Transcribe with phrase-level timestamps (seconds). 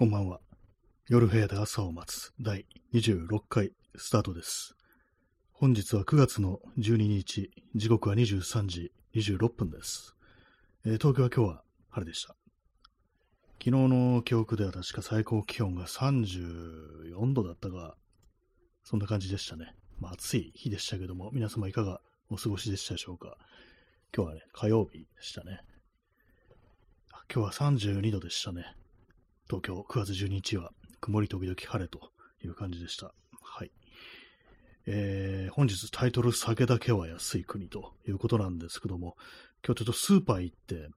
[0.00, 0.40] こんばんは。
[1.10, 2.64] 夜部屋で朝を待つ第
[2.94, 4.74] 26回スタートです。
[5.52, 10.16] 本日は9月の12日、時刻は23時26分です。
[10.86, 12.34] えー東京は今日は晴れでした。
[13.58, 17.94] 昨日の記憶では確か最高気温が34度だったが、
[18.84, 19.74] そんな感じでしたね。
[19.98, 23.36] まあ暑い日でしたけども、皆様いかがお過ごしでしたでしょうか。
[24.16, 25.60] 今日はね、火曜日でしたね。
[27.30, 28.79] 今日は32度でしたね。
[29.50, 30.70] 東京9月12日は
[31.00, 32.12] 曇り時々晴れと
[32.44, 33.12] いう感じでした。
[33.42, 33.72] はい。
[34.86, 39.16] えー本日タイトル酒だけは安い国ということなんですけども、
[39.66, 40.88] 今日ちょっとスーパー行って、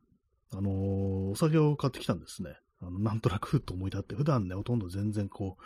[0.51, 2.51] あのーお酒を買ってきたんですね。
[2.79, 5.63] あのなんとなくふっと思い立って、普段ね、ほとんど全然こう、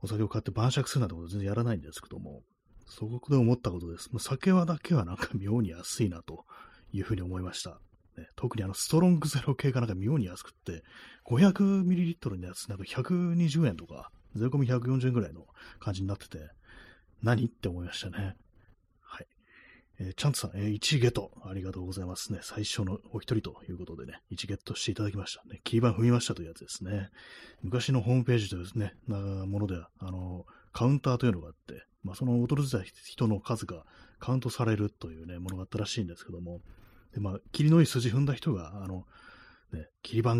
[0.00, 2.42] お酒を買って晩酌するなんてこと全然やらないんですけども、
[2.86, 4.10] そこで思ったことです。
[4.12, 6.46] もう酒はだけはなんか妙に安いなと
[6.90, 7.82] いうふうに思いました。
[8.16, 10.82] ね、特にあのストロングゼロ系がなんか妙に安くって、
[11.26, 15.46] 500ml のやつなんか120円とか、税込み140円ぐらいの
[15.78, 16.38] 感じになってて、
[17.22, 18.36] 何って思いましたね。
[19.00, 19.26] はい。
[20.00, 22.40] えーチャンツさん、えー、1ゲット、ありがとうございますね。
[22.42, 25.60] 最初のお一人ということでね、1ゲットしていただきましたね。
[25.64, 27.10] キーバン踏みましたというやつですね。
[27.62, 33.84] 昔のホームページとですね、なものでは、あの、カウンターというのがあって、まあ、その訪れた人の数が
[34.18, 36.60] カウントされるというね、ものがあったらしいんですけども、
[37.14, 39.06] で、まあ、霧のいい筋踏んだ人が、あの、
[39.72, 40.30] ね、切り板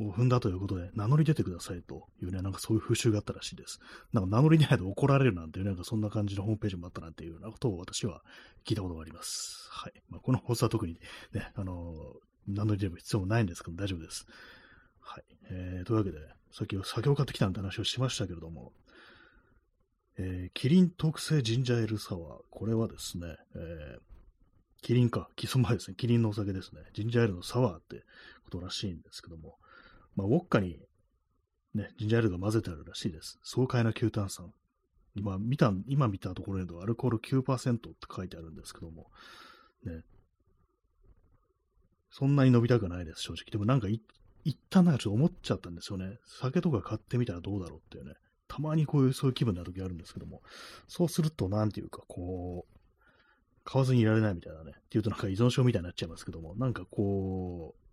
[0.00, 3.80] を踏んだということで、名乗り出てくださいというね、なんかそういう風習があったらしいです。
[4.12, 8.22] なんか名乗り出ないと怒られるなんていう、なんかそんな感じのホームページもあったなんていうようなことを私は
[8.64, 9.68] 聞いたことがあります。
[9.70, 9.92] はい。
[10.08, 10.98] まあ、この放送は特に
[11.32, 11.94] ね、あの
[12.46, 14.26] 名乗り出る必要もないんですけど、大丈夫です。
[15.00, 15.24] はい。
[15.50, 16.18] えー、というわけで、
[16.52, 18.72] さっき酒を買ってきたなんて話をしましたけれども、
[20.16, 22.40] えー、キリン特製ジンジャーエールサワー。
[22.50, 23.26] これはですね、
[23.56, 24.13] えー、
[24.84, 25.94] キリンか、キス前ですね。
[25.96, 26.82] キリンのお酒ですね。
[26.92, 28.02] ジンジャーエールのサワーって
[28.44, 29.56] ことらしいんですけども、
[30.14, 30.78] まあ、ウォッカに、
[31.74, 33.38] ね、ジンジャーエールが混ぜてあるらしいです。
[33.42, 34.52] 爽快な強炭酸。
[35.14, 39.06] 今見た、今見たところにとアルコール9%って書いてあるんですけども、
[39.86, 40.02] ね。
[42.10, 43.44] そんなに飲みたくないです、正直。
[43.50, 44.02] でもなんかい、
[44.44, 46.18] 一旦なんかちょっと思っちゃったんですよね。
[46.26, 48.16] 酒とか買ってみたらどうだろうっていうね。
[48.48, 50.42] たまにこういう、そういう気分な時あるんですけども、
[50.88, 52.73] そうすると、なんていうか、こう、
[53.64, 54.72] 買わずにいられないみたいなね。
[54.76, 57.84] っていうとなんか依存症みたいになっちゃいますけども、なんかこう、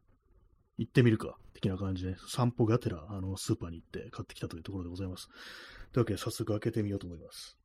[0.78, 5.28] 行ってみるか、的な感じで、散歩がてら、あの、スーパーに行って買ってきたというところでございます。
[5.92, 7.58] というわけで、早速開けてみようと思います。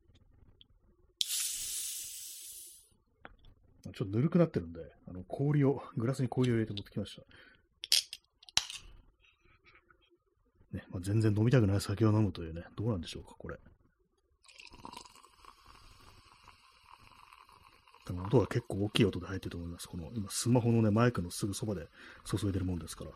[3.93, 7.21] ちょっとぬるくなってるんで、あの、氷を、グラスに氷を入れて持ってきました。
[10.77, 13.57] ね、まあ、全然飲みたくない酒を飲むというね、どうなんでしょうか、これ。
[18.07, 19.87] 多分音が結構大きい音で入ってると思います。
[19.89, 21.89] この、今、スマホのね、マイクのすぐそばで
[22.23, 23.11] 注いでるもんですから。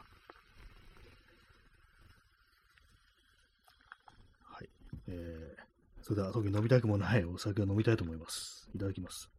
[4.44, 4.70] はい。
[5.08, 8.70] えー、それでは、特に飲みたくもないお酒を飲みたいと思います。
[8.76, 9.30] いただきます。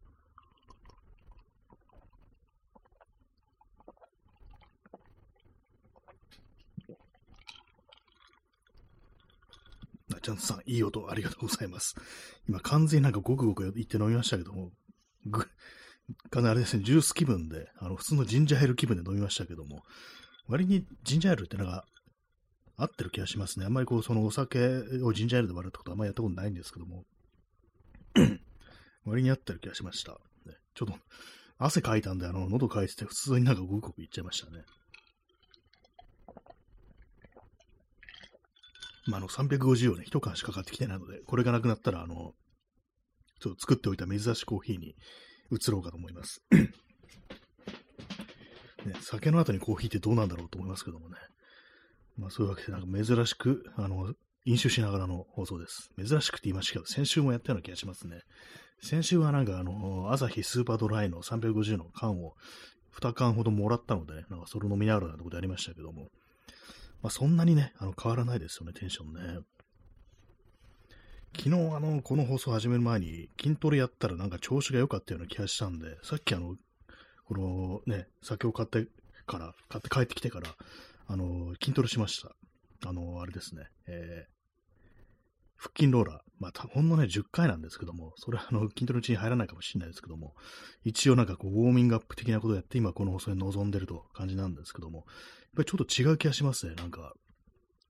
[10.15, 11.93] あちゃんとさん、いい音ありがとうございます。
[12.49, 14.71] 今、完全になんかごくごく言って飲みましたけども、
[15.25, 15.47] ぐ、
[16.29, 19.83] かなりあれですね、ジュース気分で、あの、普通のジンジャーエール気分で飲みましたけども、
[20.47, 21.85] 割にジンジャーエールってなんか、
[22.75, 23.65] 合ってる気がしますね。
[23.65, 24.59] あんまりこう、そのお酒
[25.03, 27.03] をジンジャーエールで割るってことはあんまりやったことないんですけども、
[29.05, 30.13] 割に合ってる気がしました。
[30.45, 30.95] ね、ちょっと、
[31.59, 34.63] 汗かいたんで、あの、喉かいてて、普通になんかごくごくいっちゃいましたね。
[39.05, 42.33] まあ、あの、350をね、一缶しか買ってきてないので、これがなくなったら、あの、
[43.43, 44.95] ちょっと作っておいた珍しいコーヒーに
[45.51, 46.41] 移ろうかと思います。
[48.85, 51.17] ね、酒の後にコーヒーってどうなんだろうと思いますけどもね。
[52.17, 54.13] まあそういうわけで、なんか珍しく、あの、
[54.45, 55.89] 飲酒しながらの放送です。
[55.97, 58.21] 珍しくって言いましたけど、先週もやったような気がしますね。
[58.81, 62.33] 先週はなんかあの、朝日スーパードライの350の缶を
[62.97, 66.09] 2缶ほどもらったのでね、なんかそれ飲みながらなとこでありましたけども、
[67.01, 69.39] まあそんなにね、あの変わらないですよね、テンションね。
[71.35, 76.55] 昨日あの、この放送始める前に筋トレやったらなんか調子が良かったような気がしたんで、さっきあの、
[77.27, 78.87] このね、酒を買って
[79.25, 80.55] から、買って帰ってきてから、
[81.07, 82.35] あの、筋トレしました。
[82.87, 84.33] あの、あれですね、えー、
[85.57, 86.19] 腹筋ローラー。
[86.39, 90.35] まあ、ほんのね、10回なんですけども、それはあの、筋トレのうちに入らないかもしれないですけども、
[90.83, 95.05] 一応なんかこう、ウォーミングアップ的なことをやって、今この放送に臨んでると感じなんですけども、やっ
[95.57, 97.13] ぱりちょっと違う気がしますね、なんか、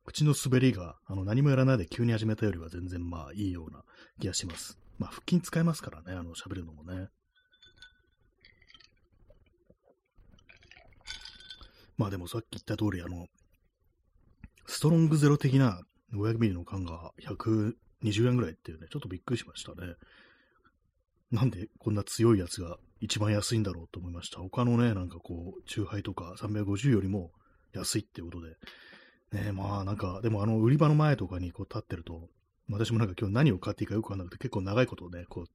[0.06, 3.84] 口の滑りが、あの、何もやらないで急に始めたよりは全然まあいいような
[4.20, 4.78] 気がします。
[5.00, 7.08] まあ、腹筋使えますからね、あの、喋るのもね。
[11.98, 13.28] まあでもさっき言った通り、あの、
[14.66, 15.82] ストロングゼロ的な
[16.14, 19.94] 500ml の缶が120円ぐらいっていうね、ちょっとびっくりしましたね。
[21.32, 24.40] なんでこんな強いやつが一番安いんだろうと思いました。
[24.40, 27.32] 他のね、なんかこう、チューハイとか350よりも
[27.74, 28.56] 安いってことで。
[29.34, 32.30] ねまあなんか、でもあの売り場の前とかにこう立ってると、
[32.70, 35.46] 私もなんか今日何を買っていいかよくわかんなくて結構長いことね、こう、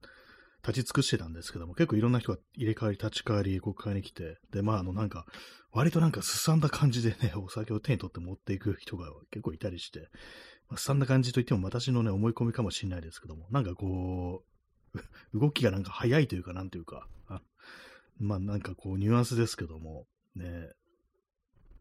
[0.66, 5.26] 立ち尽くしてたんですけども、結構いろんな人が入れ替わり、立ち替わり、こう買いに来て、で、まああのなんか、
[5.72, 10.10] 割となんかすさんだ感じでね、 お酒を手に取って持っていく人が結構いたりして、
[10.68, 14.44] まあ、すさんだ感じといっても私のね、思い込みかもしれないですけども、なんかこ
[14.94, 14.98] う、
[15.38, 17.42] 動きがなんか早いというか、なんというか、あ
[18.18, 20.72] まあなんかこう、ニュアンスですけども、ね、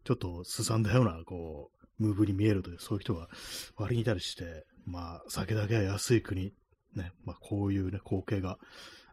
[0.04, 3.28] ちょっとすさんだような、こう、ムーブに見えるという、そういう人が
[3.76, 6.52] 割にいたりして、まあ、酒だけは安い国、
[6.94, 8.58] ね、まあこういうね、光景が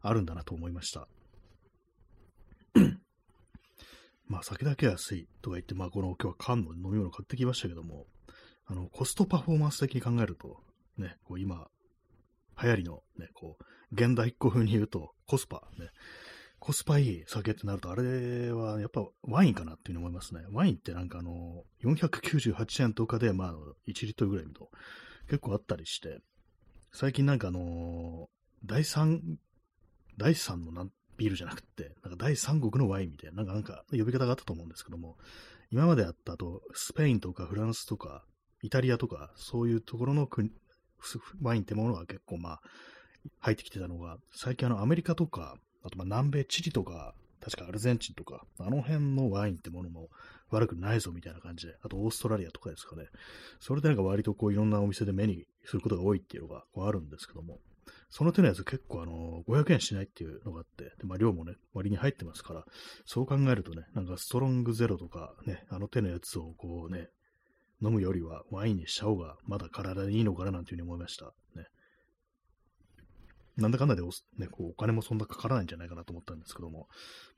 [0.02, 1.08] あるんだなと思いました。
[4.28, 8.06] まあ、酒だけ安いとか言って、まあ、この今日は缶の飲み物買ってきましたけども、
[8.66, 10.58] あの、コストパフォーマンス的に考えると、
[10.98, 11.68] ね、こう今、
[12.62, 15.90] 流行りのね、こう、現代っ子風に言うと、コスパ、ね、
[16.66, 20.42] コスパいい酒ってなると、あれはやっぱワインかなっていうふうに思いますね。
[20.52, 23.54] ワインってなんかあの、498円とかで、まあ、
[23.88, 24.72] 1リットルぐらいと
[25.28, 26.22] 結構あったりして、
[26.92, 28.30] 最近なんかあの
[28.66, 29.20] 第3、
[30.18, 35.18] 第3のなんビールじゃなくて、なんか第三国のワインみたいな、なんかなんか呼び方があったと思うんですけども、
[35.70, 38.26] 今まであったと、スペインとかフランスとか、
[38.64, 40.50] イタリアとか、そういうところの国
[41.44, 42.62] ワインってものが結構まあ、
[43.38, 50.10] 入ってきてたのが、最近あのアメリカとか、あとま南米チリとか、確かアルゼンチンとか、あの辺のワインってものも
[50.50, 53.06] 悪くないぞみたいな感じで、あとオーストラリアとかですかね。
[53.60, 57.60] それでなんか割とこういろんなお店で目にすることが多いっていうのがこうあるんですけども、
[58.10, 62.66] その手のやつ結構あの、500円しないっていうのがあって、でまあ量もね、割に入ってますから、
[63.06, 67.10] そう考えるとね、なんかストロングゼロとかね、あの手のやつをこうね、
[67.82, 71.26] 飲むよりはワインにした方がまだ体にいいのかななんていうふうに思いました。
[71.56, 71.68] ね。
[73.58, 76.88] なんだかんだでお,、ね、こうお金もそんなかからないんじゃないかなと思ったんですけども、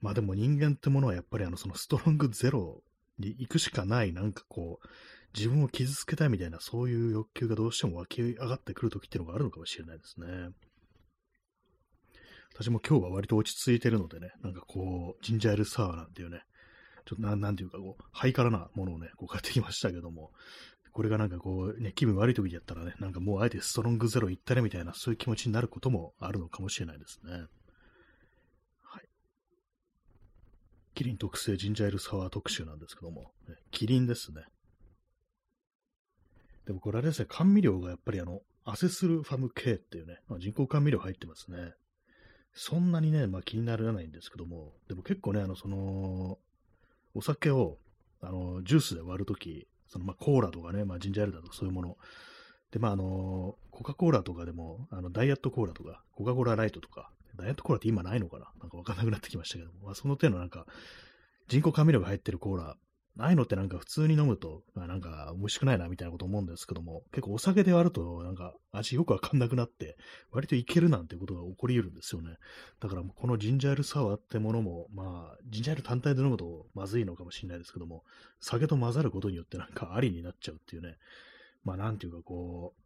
[0.02, 2.82] まあでも人間ってものはやっぱりあのそのストロングゼロ
[3.20, 4.88] に行くしかない、なんかこう、
[5.36, 10.28] 自分を傷つけたいみたいな、そういう欲求がどうしても湧き上がってくるときっていうのがあるのかもしれないですね。
[12.54, 16.42] 私も今日は割と落ち着いてるのでね、なんかこう、ジンジャーエールサワーなんていうね、
[17.06, 20.32] ちょっとななんていうかこう、ハイカラなものをね、こう買ってきましたけども、
[20.98, 27.34] これがなんかこう、ね、気分悪い時だったらね、なんかもうあえてストロングゼロ行ったねみたいな、そういう気持ちになることもあるのかもしれないですね。
[28.82, 29.08] はい。
[30.96, 33.32] キリン特製ジンジャーエールサワー特集なんですけども、
[33.70, 34.42] キリンですね。
[36.66, 41.74] でもこれあれですね、甘味料がやっぱりあの、アセスルファム系っていうね、まあ、人工甘味料入ってますね。
[42.56, 46.40] そんなにね、まあ、気にならないんですけども、でも結構ね、あの、その、
[47.14, 47.78] お酒を、
[48.20, 51.98] あの、ジュースで割るとき、その、まあ、コーラとかね、まあ、ジンジャーエールだとかそういうもの。
[52.72, 60.66] で、まあ、あの、コカ・コーラとかでも、あの、ダイエットコーラとか、コカ・コーラライトとか、ダイエットコーラって今ないのかななんかわかんなくなってきましたけども、まあ、その手のなんか、
[61.48, 62.78] 人工甘味料が入ってるコーラ
[63.20, 69.98] ああいのってなんか普通に飲むと、まあ、なんか美味しくないなみたいなこと思うんですけども、結構お酒で割るとなんか味よくわかんなくなって、
[70.32, 72.36] 割といけるなんてことが起こり得るんですよね。
[72.80, 78.04] だからこのジンジャーエールサワーってものも、まあ、ジンジャール単体で飲むとまずいのかもしれないですけども、
[78.40, 80.98] 酒と混ざることによってなんかありになっちゃうっていうね、
[81.64, 82.82] まあなんていうかこう、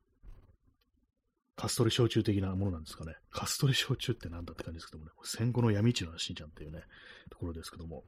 [1.58, 3.14] カストリ焼酎的なものなんですかね。
[3.30, 6.82] カストリ焼酎ってなんだって感じですけどもね、戦後の闇市の話じゃんっていうね、
[7.30, 8.04] ところですけども、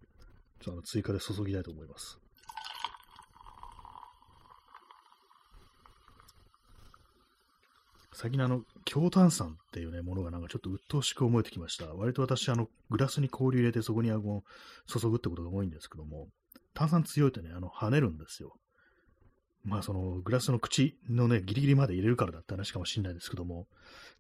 [0.64, 2.18] ちょっと追加で注ぎたいと思います。
[8.14, 11.88] 最近あの、強炭酸っていうね、ものがなんかちょっと鬱陶しく思えてきました。
[11.94, 14.44] 割と私、あの、グラスに氷入れてそこにあの
[14.88, 16.30] 注ぐってことが多いんですけども、
[16.74, 18.54] 炭酸強いとね、あの、跳ねるんですよ。
[19.66, 23.68] まあそのグラスの口のね、ギリギリまで入れるからだって話かもしれないですけども、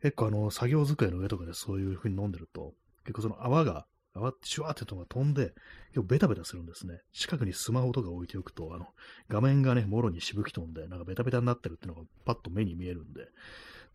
[0.02, 2.74] 結構あの、作業机の上とかでそういう風に飲んでると、
[3.06, 5.53] 結構その泡が泡ってシュワーってとが飛んで、
[5.89, 7.00] 結構ベタベタするんですね。
[7.13, 8.88] 近くにスマホとか置いておくと、あの、
[9.29, 13.27] 画面がね、もろにしぶき飛んで、なんかベタベタになってるっていうのがパッと目に見えるんで、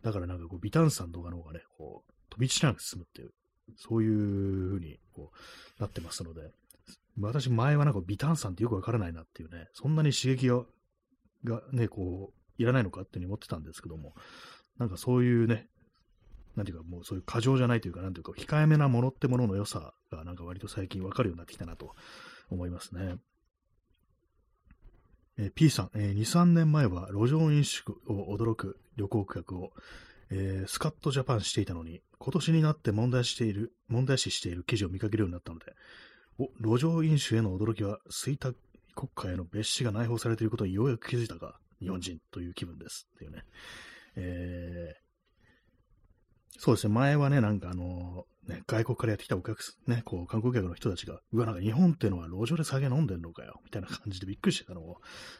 [0.03, 3.31] だからなんかこう、微炭酸とかの方がね、こう、飛び散らなく進むっていう、
[3.77, 6.51] そういう風に、こう、なってますので、
[7.19, 10.63] 私前はなんか微炭酸ってよくわからないなっていうね、そんなに刺激が、
[11.43, 14.13] がね、こう、いらないのかっていうふうに思ってたんですけども、
[14.77, 15.67] なんかそういうね、
[16.55, 21.95] なんていうか、もうそういう過剰じゃないというか、なんていうか、控えめなものってものの良さが、なんか割と最近わかるようになってきたなと
[22.49, 23.17] 思いますね。
[25.37, 29.71] え、P さん、えー、2、3年前は路上飲酒を驚く旅行企画を、
[30.31, 35.73] えー、スカットジャパンしていたのに、今年になって問題している、問題視している記事を見かけるようになったので、
[36.37, 38.53] お、路上飲酒への驚きは衰退、
[38.95, 43.07] 国家への別紙が内包されていることにようやく気づいたか、日本人という気分です。
[43.15, 43.43] っていうね。
[44.17, 45.08] えー、
[46.57, 54.97] そうですね、前はね、なんかあのね、外国からやってきたお客さん、ね、こう、観光客の人たちが、うわ、なんか日本っていうのは路上で酒飲んでんのかよ、みたいな感じでびっくりしてたのを、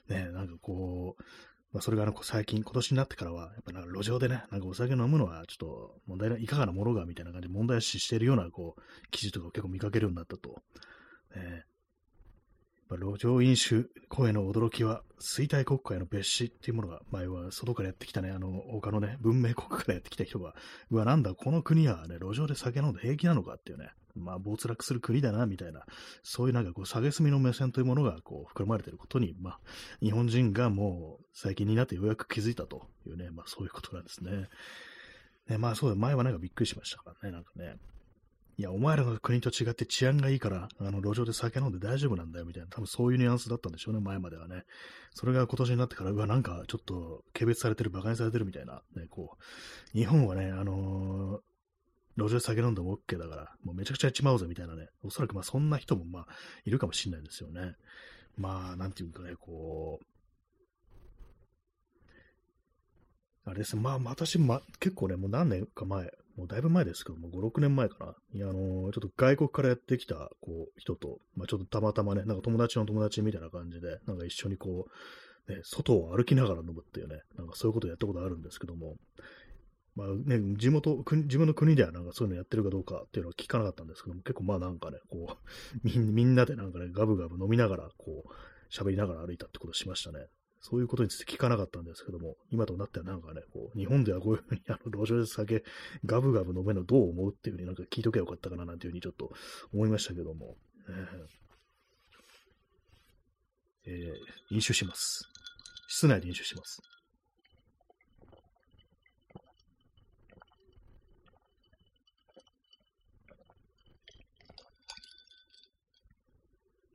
[0.08, 1.24] ね、なんかこう、
[1.72, 10.62] まあ、それがあの最近、今年になってからは、やっぱなんか路上でね、なんかお酒飲むのはちょっと問題ない、いかがなものがみたいな感じで問題視しているような、こう、記事とかを結構見かけるようになったと。
[12.98, 20.55] ね、路上飲酒声の驚きは、衰退国家への別紙っていうものが、前は外からやってきたね、あの、他のね、文明国からやってきた人が、
[20.89, 25.86] うわ、なんだ、この国はね、路上で酒飲んで平気なのかっていうね、まあ、没落する国だな、みたいな、
[26.24, 29.60] そういうなんかこう、下げすみの目線というものが、こう、含まれていることに、まあ、
[30.01, 34.50] 日本人がもう、最近になってようやく気づいたというね、まあ、そういうことなんですね。
[35.48, 37.75] ね、まあ、そうだ、前はなんかびっくりしましたからね、なんかね。
[38.60, 44.66] いや、お前らの国と違って治安がいいから、あの、路上で酒飲んで大丈夫なんだよ、みたいな、多分そういうニュアンスだったんでしょうね、前まではね。
[45.13, 49.38] それが今年になってから、うわ、なんかちょっと軽蔑されてる、馬鹿にされてるみたいな、ね、こ
[49.96, 56.28] う、日本はね、あのー、路上で酒飲んでも OK だから、もうめちゃくちゃやっちまおうぜみたいなね、おそらくまあそんな人もまあ
[56.66, 57.75] いるかもしれないですよね。
[58.36, 60.06] まあ、なんていうかね、こう、
[63.50, 68.15] あれですまあ、私、ま、結構ね、もう何年か前、もうだいぶ前ですけども、5、6年前かな。
[68.34, 74.86] いや、あのー、ちょっと外国からやってきた、こう、人と、まあ、ちょっとたまたまね、なんか友達の友達みたいな感じで、なんか一緒にこ
[75.48, 78.96] う、ね、外を歩きながら飲むっていうね、なんかそういうことやったことあるんですけども、
[79.96, 85.36] まあね、地元、自分の国ではなんかそういうのやってるかどうかっていうのは聞かなかったんですけども、結構まあなんかね、こ
[85.84, 88.29] う、みんなでなんかね、ガブガブ飲みながら、こう、
[88.74, 90.27] 喋りながら歩いたってことしましたね。
[90.62, 95.63] そういうことについて聞かなかったんですけども、今となってはなんかね、こう、日本ではこういうふうに、あの、路上で酒、
[96.06, 99.32] ガブガブ飲めるのどう思うっていうふうになんか聞いとけばよかったかななんていうふうにちょっと
[99.74, 100.58] 思いましたけども、
[100.89, 105.30] えー、えー、飲酒します。
[105.88, 106.82] 室内で飲酒します。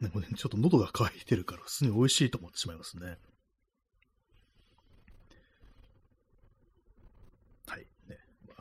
[0.02, 3.16] でもね、ちょっと喉が渇いてるから、普通に美味しいと思ってしまいますね。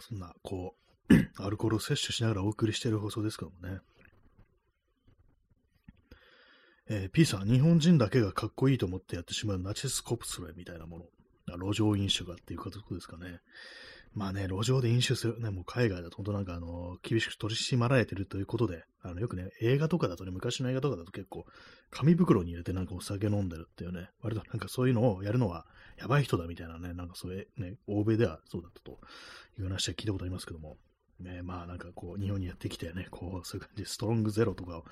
[0.08, 0.76] そんな、こ
[1.10, 3.80] う、 アルコールを摂取しながらお送りしている放送ですけどもね。
[6.90, 11.06] えー、P さん、日本人だけがかっこいいと思ってやってしまうナチスコプスレみたいなもの。
[11.58, 13.40] 路上飲酒がっていうことですかね。
[14.15, 21.46] まあね、路上で飲酒する、ね、もう海外だと本当なんかあの、厳しく取り締まられてるということで、あの、よくね、映画とかだとね、昔の映画とかだと結構、
[21.89, 25.65] 紙袋に入れてなんかお酒飲んでるっていうね、割となんかそういうのをやるのは、
[25.98, 29.00] やばい人だみたいなね、なんかそういうね、欧米ではそうだったと
[29.58, 30.77] いう話は聞いたことありますけども、
[31.24, 34.86] ね、まあなんかこう、日本にやってきてね、こう、そういう感じでストロングゼロとかを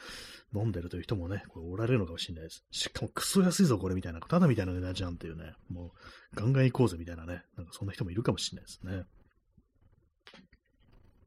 [0.55, 2.65] 飲んでるという人もね、こおられるのかもしれないです。
[2.71, 5.93] しかもクソ安いぞ、これみたいな、ただみたいな値段じゃんっていうね、も
[6.33, 9.03] う、ガンガン行こうぜみたいなね、なんかそんな人もいるかもしれないですね。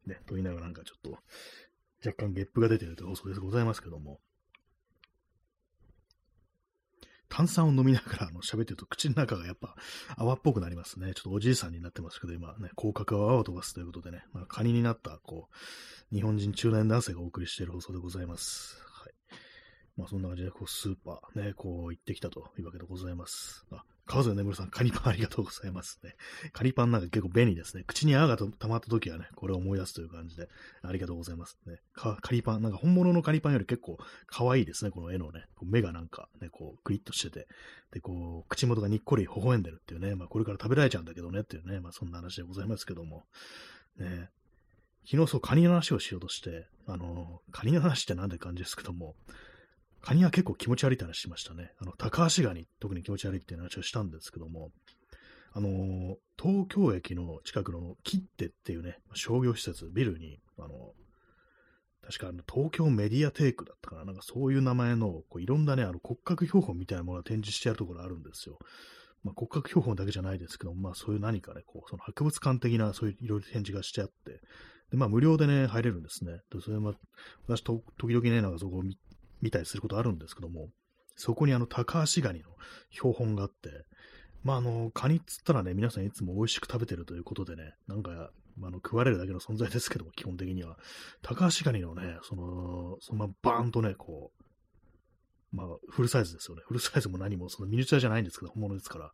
[0.07, 1.19] ね、と言いながらなんかちょっと、
[2.07, 4.21] 若干ゲップが出てるという放送でございますけども、
[7.35, 9.75] 炭酸を飲みながらあの喋ってると口の中がやっぱ
[10.17, 11.15] 泡っぽくなりますね。
[11.15, 18.81] ちょっとおじいさんになってますけど、今ね、口角を泡を飛ばすということでね、まあ、カニになった、こう、日本人中年男性がお送りしている放送でございます。
[18.87, 19.13] はい。
[19.97, 23.67] まあそんな感じで、こう、スーパーね、こう行ってきたというわけでございます。
[23.73, 26.15] あ、川添眠さん、カニパンありがとうございますね。
[26.53, 27.85] カニパンなんか結構便利ですね。
[27.87, 30.49] 口に泡が溜まった時はね、これを思い出すという感じで、
[30.83, 31.81] ありがとうございますね。
[31.95, 35.47] カニパン、なんか本物のカニパンより結構可愛いですね、この絵のね。
[35.63, 37.49] 目がなんかね、こう、クリッとしてて、
[37.93, 43.25] で、こう、口元がにっこり微笑んでるっていうね、まあこれから食べられちゃうんだけどねっていうね、まあそんな話でございますけども。
[43.97, 44.29] ね、
[45.09, 49.15] 昨日そう、カニの話をしようとして、あの、カニの話ってなんで感じですけども、
[50.05, 51.73] カニは結構気持ち悪いって話しましたね。
[51.81, 54.71] あの、高橋ガニ、特に気持ち悪いっていう話をしたんですけども、
[55.53, 60.93] あのー、東京駅の近くの切手っていうね、商業施設、ビルに、あの
[62.03, 68.59] 確かあの東京メディアテイクだったかな、なんかそういう名前の、こういろんなね、あの骨格標本みたいなものが展示してあるところあるんですよ。
[69.23, 74.43] まあ、骨格標本だけじゃないですけど、まあそういう何かね、こう、その博物館的な、そういういろいろ展示がしてあって、
[74.91, 76.41] で、まあ無料でね、入れるんですね。
[76.53, 76.95] で、それまあ、
[77.47, 78.99] 私と、時々ね、なんかそこを見
[79.45, 80.71] 見たりすることあるんですけども、
[81.17, 82.47] そこにあの、高橋ガニの
[82.91, 83.85] 標本があって、
[84.43, 90.79] まあ、あの、カニっつったらね、皆さんいつも美味しく食べてるということでね、なんか、まあ、の食われるだけの存在ですけども、基本的には。
[91.23, 94.33] 高橋ガニのね、その、そのままバーンとね、こ
[95.53, 96.63] う、まあ、フルサイズですよね。
[96.67, 99.13] フルサイズも何も、そのミニチュアじゃないんですけど、本物ですから、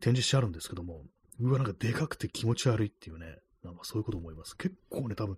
[0.00, 1.04] 展示してあるんですけども、
[1.40, 4.56] うわ、なんかでかくて気持ち悪いっていうね、なんかそういうこと思います。
[4.56, 5.36] 結構ね、多分、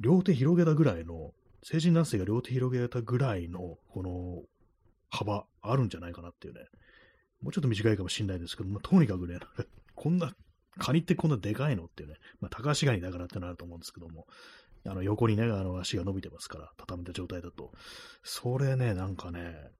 [0.00, 1.32] 両手広げたぐらいの
[1.68, 4.44] 成人男性が両手広げたぐらいの、この、
[5.10, 6.60] 幅あるんじゃないかなっていうね。
[7.42, 9.40] もうちょっと短いかもしれないですけど、まあ、とにかくね、
[9.96, 10.32] こんな、
[10.78, 14.28] カニってこんなでかいのっていうね、まあ、高橋ガニだからってなると思うんですけども、
[14.84, 17.72] あの横にね、あの足が伸びてますから、畳めた状態だと。
[18.22, 19.72] それね、なんかね、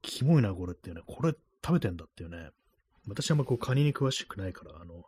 [0.00, 2.52] キモいな、これっていうね、これ食べてんだっていうね、
[3.06, 5.04] 私はあんまこうカニに詳しくないから、あの、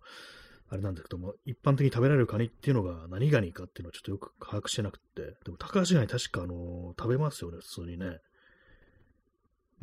[0.68, 8.18] あれなんですけども、一般的に食べられるカニっていうのが何ガニかっていうのはちょっとよく把握してなくて、でも高橋ガニ確かあの、食べますよね、普通にね。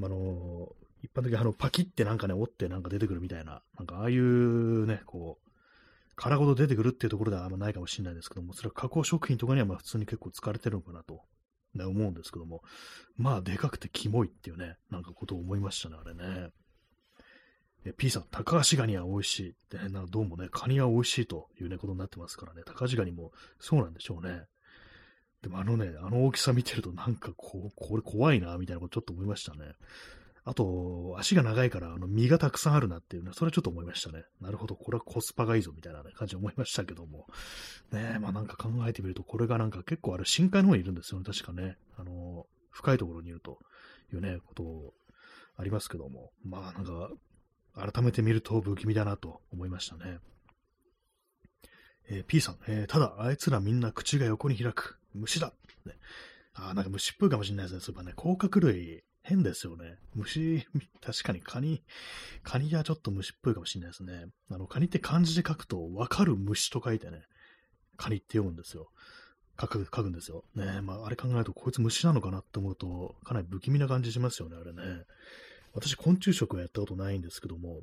[0.02, 5.50] あの、一般的にあの、パキってなんかね、折ってなんか出てくるみたいな、なんかああいうね、こう、
[6.16, 11.22] 殻ごと出てくるっていうところではあんまないかもしれないですけども、それは加工食品とかにはまあ普通に結構使われてるのかなと、
[11.74, 12.62] ね、思うんですけども、
[13.18, 16.50] まあでかくてキモいっていうね、なんかことを思いましたね、あれね。
[17.86, 24.44] え P さん、高橋ガニは美味しいってね、などうもね、カニは美味しいというね、ことになってますからね、高橋ガニもそうなんでしょうね。
[25.42, 29.74] でもあのね、あの大きさ見てるとなんかこう、これ怖いな、みたいなことちょっと思いましたね。
[30.46, 34.25] あと、足が長いから、あの、身がたくさんあるなっていうね、それはちょっと思いましたね。
[34.42, 37.28] なるほど、これはコスパがいいぞ、みたいな、ね、感じで思いましたけども。
[37.92, 41.78] ねえまあなんか考えてみると、これがなんか結構ある深海の方にいるんですよね、確かね。
[41.98, 43.60] あの、深いところにいると
[44.13, 44.94] いうね、こと
[45.56, 46.32] ありますけども。
[46.44, 47.10] まあなんか、
[47.75, 50.20] 改めて見ると不気味だなと思いましたね。
[52.10, 55.00] えー、P さん、えー、ただ、あいつらみんな口が横に開く。
[55.13, 55.53] 虫だ。
[55.86, 55.94] ね、
[56.53, 57.80] あなんか虫っぽいかもしれないですね。
[57.82, 59.98] そういえばね、甲殻類、変ですよね。
[60.15, 60.68] 虫、
[61.01, 61.82] 確かにカニ、
[62.44, 64.25] カニはちょっと虫っぽいかもしれないですね。
[64.51, 67.22] あの、カニって漢字で書くと、わかる虫と書いてね、
[67.96, 68.89] カニって読むんですよ。
[69.60, 70.44] 書く、書くんですよ。
[70.56, 75.06] ねまあ、あれ考えると、こいつ虫なのかなって思うと、かなり不気味な感じしますよね、あれね。
[75.74, 77.82] 私、昆虫食はやったことないんですけども、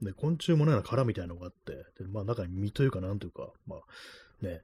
[0.00, 4.62] ね、昆虫もね、殻みたいなのがあって、でまあ、中に身というか、なんというか、まあ、ね、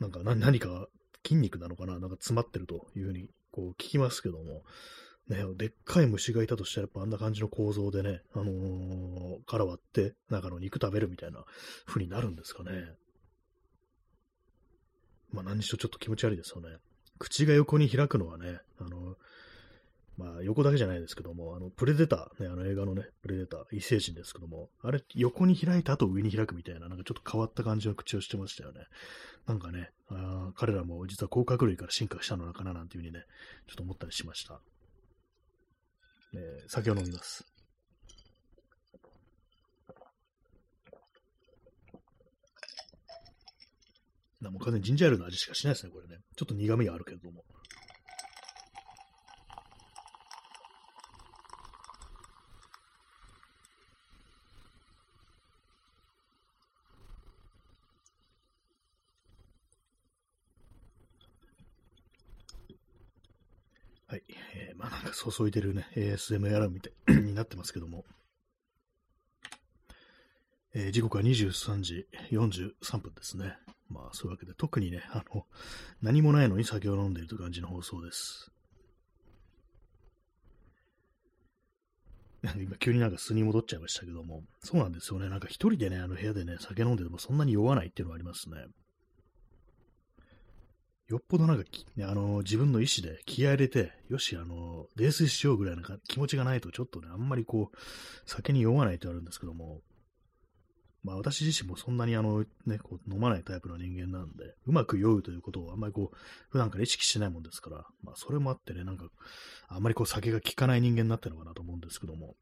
[0.00, 0.88] なんか何か
[1.24, 4.62] 筋肉なのかな、なんか詰まってるというふうに、こう聞きますけども、
[5.28, 11.44] ね、でっかい虫がいたとしたら、やっぱあんな感じの構造でね、あのー、殻割って、中の肉食べるみたいな
[11.86, 12.70] 風になるんですかね。
[15.32, 16.76] まあ何しろちょっと気持ち悪いですよね。
[17.18, 19.16] 口が横に開くのはね、あの
[20.16, 28.82] まあ、横だけじゃないですけども、あの、プレデター、ね、あの映画のね、プレデター、異星人ですけども、あれ、横に開いた後上に開くみたいな、なんかちょっと変わった感じの口をしてましたよね。
[29.46, 33.24] なんかね、あ彼らも実は甲殻類から進化したのかななんていうふうにね、
[33.66, 34.60] ちょっと思ったりしました。
[36.34, 37.44] えー、酒を飲みます。
[44.50, 46.22] もう完全にジンジャーエールの味しかしないですね、これね。
[46.36, 47.44] ちょっと苦味があるけれども。
[64.06, 64.22] はい。
[64.28, 68.04] えー、まあなんか注いでるね、ASMR みたいになってますけども。
[70.76, 73.56] えー、時刻は23時43分ですね。
[73.88, 75.46] まあそういうわけで、特にね、あの、
[76.02, 78.50] 何もないのに酒を飲んでいるという感じの放送です。
[82.42, 85.28] なんか今急になんか素に戻っちゃいましたけども、そうなんですよね。
[85.28, 88.56] なんか一人でね、あの部屋でね、酒飲んでてもそんなに酔わないっていうのがありますね。
[91.14, 91.64] よっぽどなんか、
[92.00, 97.76] あの、自分の意思で気合入れて、よし、あの、泥酔しようぐらいな気持ちがないと、ちょっとね、あんまりこう、
[98.26, 99.80] 酒に酔わないってあるんですけども、
[101.04, 106.16] まあ私自身もそんなにあの、ね、こう飲まないタイプの人間なんで、うまく酔うということをあんまりこう、
[106.48, 109.04] 普段から意識してないもんですから、まあそれもあってね、なんか、
[109.68, 112.34] あんまりこう酒が効かない人間になってるのかなと思うんですけども、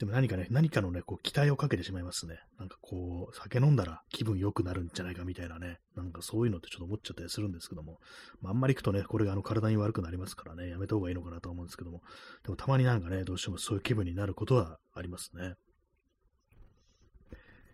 [0.00, 2.38] でも何かね、何かのね、こう、期待をかけてしまいますね。
[2.58, 7.98] なんかこう、酒飲んだら気分良くなるんじゃないかみたいなね、なんかそういうのってちょっと思っちゃったりするんですけども、
[8.40, 12.00] まあ、あんまり行くとね、これがあの体に悪くなりますからね、やめた方がいいのかなと思うんですけども、
[12.42, 15.52] でもたまになんかね、どうしてもそういう気分になることはありますね。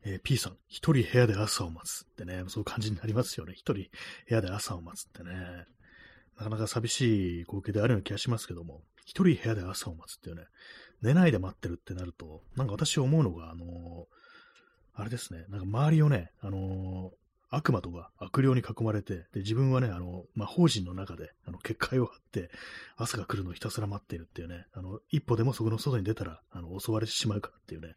[0.04, 3.52] えー、P さん、一人部屋で朝を待つってね、そういう感じになりますよね。
[3.52, 3.74] 一人
[4.28, 5.30] 部屋で朝を待つってね、
[6.36, 10.42] なかなか寂しい光景であるような気がしますけども、一人部屋で朝を待つっていうね、
[11.02, 14.06] 寝ないで待ってるってなると、なんか私思うのが、あの、
[14.94, 17.12] あれですね、なんか周りをね、あの、
[17.48, 22.50] 悪魔とか悪霊に囲まれて、で、自分はね、あの、魔法陣の中で、あの、結界を張って、
[22.96, 27.94] 朝が来るのをひたすら待っているっていうね、あの、一歩でもそこの外に出たら、あの、襲われてしまうからっていうね、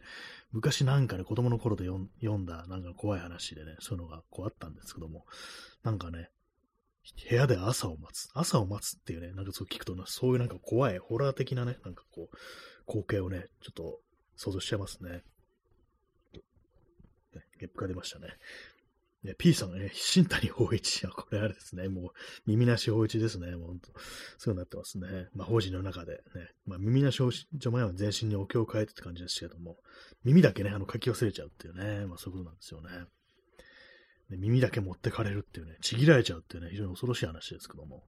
[0.52, 5.26] 昔なんかね、子供の頃で読んだ、なんか怖い話でね、そういうのがこうあったんですけども、
[5.84, 6.30] なんかね、
[7.30, 8.30] 部屋で朝を待つ。
[8.34, 12.38] 朝を待つっていうね、なんかそう聞くと、そういうなんか怖い、ホラー的なね、なんかこう、
[12.90, 14.00] 光景をね、ちょっと
[14.36, 15.22] 想像しちゃいますね。
[17.60, 18.30] ゲップが出ましたね。
[19.24, 21.06] ね、P さんね、新谷法一。
[21.08, 21.90] これあれですね。
[21.90, 22.12] もう、
[22.48, 23.56] 耳なし法一ですね。
[23.58, 23.92] もう本当
[24.38, 25.28] そうなってますね。
[25.36, 26.50] まあ、法人の中でね。
[26.66, 29.76] まあ、耳なし法一前は全身にお経を変えてって感じですけども、
[30.24, 32.06] 耳だけね、あの、書き忘れちゃうっていうね。
[32.06, 32.90] まあ、そういうことなんですよね。
[34.30, 38.06] ね耳だけ持ってかれるっていうね、ちぎられちゃうっていうね、非常に恐ろしい話ですけども。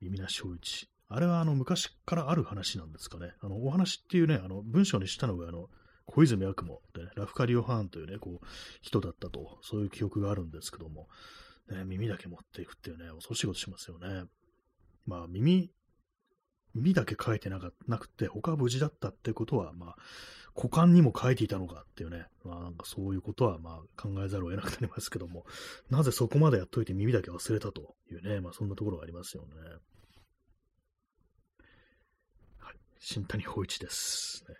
[0.00, 0.88] 耳なし法一。
[1.08, 3.32] あれは、あの、昔からある話なんですかね。
[3.40, 5.68] あの、お話っていうね、あの、文章にしたのが、あの、
[6.06, 8.46] 小泉八雲ってね、ラフカリオ・ハーンというね、こう、
[8.82, 11.08] 人だったと、そういう記憶があるんですけども、
[11.68, 14.24] ね、耳だけ持っていくっていうね、恐ろしいことしますよね。
[15.04, 15.70] まあ、耳、
[16.74, 19.96] 耳だけ書いてなかなくて、他は無事だったってことは、まあ、
[20.54, 25.44] 股間にも書いていたのかっていうね、まあ、なんかそういうことは、まあ、考えざるを得なくなりますけども、
[25.90, 29.48] なぜそこまでやっといて耳だけ忘れたというね、まあ、そんなところがありますよね。
[32.58, 32.76] はい、
[33.08, 34.44] 新谷法一です。
[34.48, 34.56] ね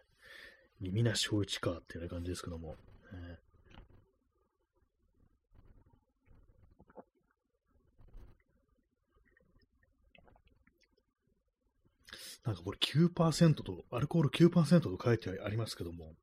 [0.79, 2.77] 耳なし法一かっていう感じですけども。
[3.13, 3.41] ね、
[12.45, 16.15] なんかこれ9%と、アルコール9%と書いてありますけども、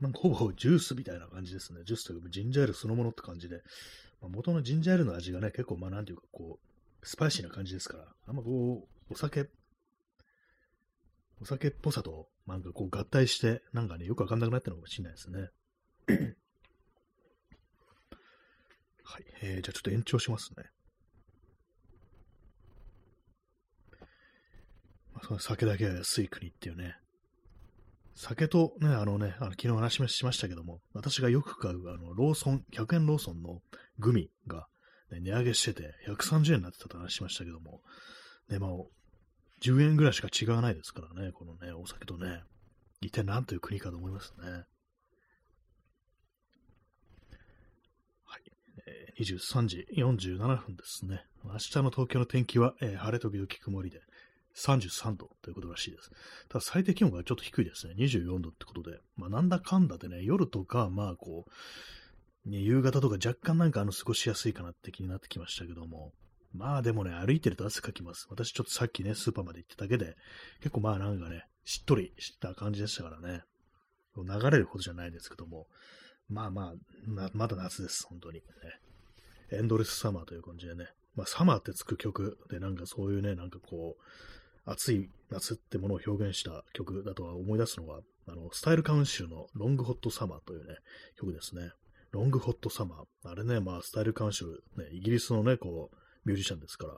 [0.00, 1.80] なんかほぼジュースみたいな感じですね。
[1.84, 3.56] ジュースというかジンジャーエールそのものって感じで、
[4.22, 9.50] まあ、元のジンジャーエールの味がね、結構まあなんていうかこう、スパイシーな感じですから、あんまこう、お酒
[11.40, 15.50] お酒っぽさと、なんかこう合体して、なんかね、よくわかんなくなったのかもしれないですね。
[19.04, 19.24] はい。
[19.42, 20.64] えー、じゃあちょっと延長しますね。
[25.14, 26.96] まあ、その酒だけは安い国っていうね。
[28.14, 33.60] 酒とね、あのね、あの昨日話しましたけども、私がよく買う、あの、ローソン、100円ローソンの
[34.00, 34.66] グミが、
[35.12, 37.80] ね、値上げしてて、130円になってたと話しましたけども、
[38.48, 38.70] ね、まあ、
[39.60, 42.42] 10円ぐらいしか違わないですからね、このね、お酒とね。
[43.00, 44.48] 一体何という国かと思いますね。
[48.24, 48.42] はい。
[48.86, 51.24] えー、23時47分ですね。
[51.44, 54.00] 明日の東京の天気は、えー、晴れ時々曇りで
[54.56, 56.10] 33度ということらしいです。
[56.48, 57.94] ただ最低気温がちょっと低いですね。
[57.96, 58.98] 24度ってことで。
[59.16, 61.46] まあなんだかんだでね、夜とか、まあこ
[62.46, 66.12] う、ね、夕方とか若干なんかあの過ごしやすいかなって気になってきましたけども、
[66.52, 68.26] まあでもね、歩いてると汗かきます。
[68.30, 70.16] 私ちょっとさっきね、スーパーまで行っただけで、
[70.60, 73.42] 結構まあなんかね、しっとりした感じでしたからね。
[74.16, 75.66] 流れるほどじゃないですけども、
[76.28, 76.74] まあまあ、
[77.06, 78.42] ままだ夏です、本当に、ね。
[79.50, 90.76] エンドレスサマーという感じでね、まあサマーってつく曲でなんかそういうね、なんかこう、暑い夏ってものを表現した曲だとは思い出すのが、あの、スタイルカウンシュのロングホットサマーというね、
[91.18, 91.70] 曲ですね。
[92.10, 93.30] ロングホットサマー。
[93.30, 95.96] あれね、まあ、スタイルカウンシュ、ね、イギリスのね、こう、
[96.28, 96.94] ミュージシャンですから、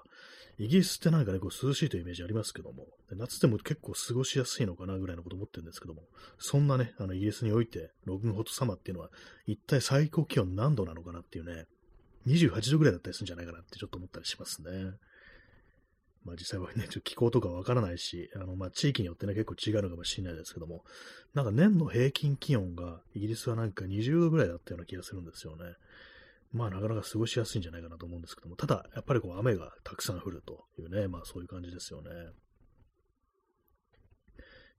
[0.59, 6.03] イギリスってなんかね、こう涼しいというイメージありますけども、夏でも結構過ごしやすいのかなぐらいのこと思ってるんですけども、
[6.38, 9.11] そんなね、あのイギリスにおいて、ログンホットサマーっていうのは、
[9.47, 11.66] 一体最高気温何度なのかなっていうね、
[12.27, 14.93] 28度ぐらいだったりするんじゃないかなってちょっと思ったりしますね。
[16.25, 20.85] まあ実際はね、ちょっと気候とかわからないし、あの、まあ地域によってね、結構違うのかもしれないですけども、
[21.33, 25.64] なんか年の平均気温がイギリスはなんか20度ぐらいだったような気がするんですよね。
[26.53, 32.11] まあなかなか過ごしやすいんじゃないかなと思うんですけども、ただ、やっぱりこう雨がたくさん降るというね、まあそういう感じですよね。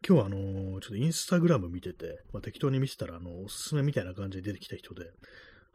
[0.08, 5.06] 今日はあのー、ちょっとインスタグラム見てて、まあ、適当に見てたら、あの、おすすめみたいな感じで出てきた人で、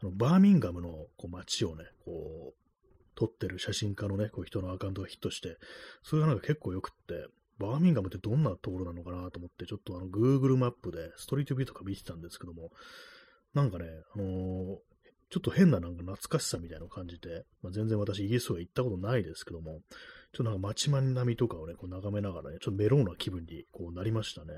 [0.01, 2.53] あのバーミンガムのこう街をね、こう、
[3.15, 5.57] 撮ってる写真家のね、こう人のアカウントがヒットして、
[6.03, 12.69] それがなんか結構良くって、バーミンガムってどんなところなのかなと思って、ちょっとあの、Google マップでストリートビューとか見てたんですけども、
[13.53, 14.77] なんかね、あのー、
[15.29, 19.81] ちょっと変ななんか懐かしさみたいなのを感じて、まあ、全然私イギリスは行ったことないですけども、
[20.31, 24.53] ちょっとなんか街並みとかをね、こう眺めながらね、ちょっとメローな気分にこうなりましたね。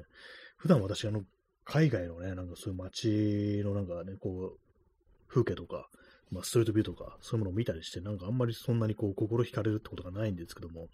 [0.58, 1.24] 普段私あの、
[1.66, 4.60] 海外のね、なんかそういう街のなんかね、こう、
[5.28, 5.90] 風景とか、
[6.32, 10.88] まあ、ストリートビューとか、そういうものを見たりして、なんかあんまりそんなにこう、心惹かれるってことがないんですけども、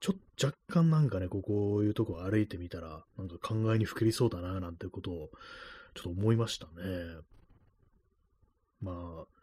[0.00, 5.30] ちょっと若干なんかね、こういうとこ歩いてみたら、なんか考えにふけりそうだな、なんてことを、
[5.94, 6.72] ちょっと思いましたね。
[8.80, 9.40] まあ、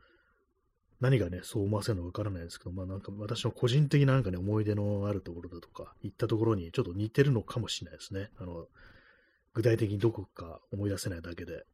[1.00, 8.30] 何がね、そう思わせるのかわからないですけど、まあなんか私の個人的ななんかね、思い出のあるところだとか、行ったところにちょっと似てるのかもしれないですね。
[8.40, 8.68] あの、
[9.54, 11.66] 具体的にどこか思い出せないだけで。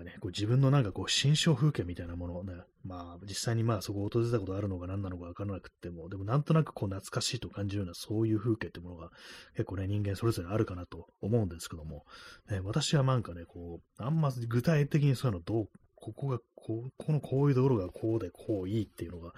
[0.00, 9.10] かね、こう自分のなんかこう、心象風景みたいなものをね、まあ、実際にまあそこを訪れたことあるのか何なのかわからなくても、でもなんとなくこう懐かしいと感じるようなそういう風景ってものが
[9.52, 12.04] 結構ね、人間それぞれあるかなと思うんですけども、
[12.50, 19.32] ね、私はなんかね、こう、あんま具体的にそういうのどう、ここがこう、このこういうところがこうでこういいっていうのが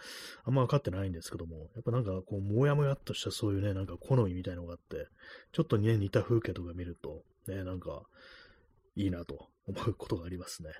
[0.45, 5.09] あんま分かってないんですけども、やっぱなんかこう、もやもやっとしたそういうね、なんか好みみたいのがあって、
[5.51, 8.03] ちょっとね、似た風景とか見ると、ね、なんか、
[8.97, 10.71] いいなと思うことがありますね。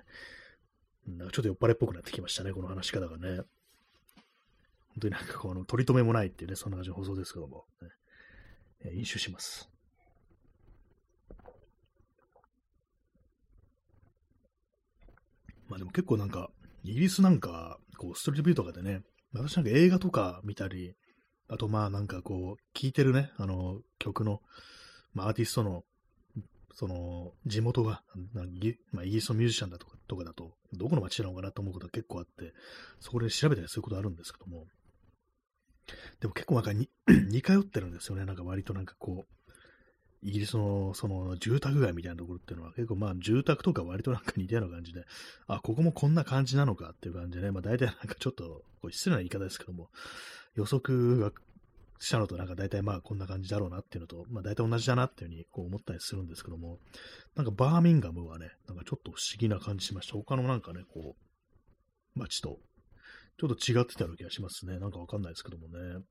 [1.07, 3.41] なんかちょっと酔っ払いっぽくなってきましたね、この話し方がね。
[4.89, 7.89] 本当になんかこの取り留めもないっていうね、そんな感じの放送ですけども、ね
[8.85, 9.69] えー飲酒します。
[15.67, 16.51] まあでも結構なんか、
[16.83, 19.01] イギリスなんか、こう、ストリートビューとかでね、
[19.33, 20.93] 私なんか映画とか見たり、
[21.47, 24.41] あとまあなんかこう、聴いてるね、あの、曲の、
[25.13, 25.83] まあアーティストの、
[26.73, 32.53] その、地元が、なんかイまあ、イギリスのミュージシャンだとかとかだと、どこの街なのかなと思うことが結構あって、
[32.99, 34.65] そこで調べたりすることあるんですけども、
[36.19, 36.89] でも結構なんかに
[37.29, 38.25] 似通ってるんですよね。
[38.25, 39.33] なんか割となんかこう、
[40.23, 45.03] イギリスのその住宅街みたいなところっていうのは結構まあ住宅とか割となんか似たような感じで、
[45.47, 49.89] あ、ここもこんな感じなのかっていう感じでね、まあ大体なんかちょっとこう失礼な言い方ですけども、
[50.55, 51.31] 予測が
[51.99, 56.79] したのとなんか大体まあこんな感じだろうなっていうのと、まあ大体同じだなっていうふうにこう思ったりするんですけども、
[57.35, 60.13] なんかバーミンガムはね、なんかちょっと不思議な感じしました。
[60.13, 61.15] 他のなんかね、こ
[62.15, 62.59] う、街と
[63.39, 64.79] ちょっと違ってたような気がしますね。
[64.79, 66.03] なんかわかんないですけどもね。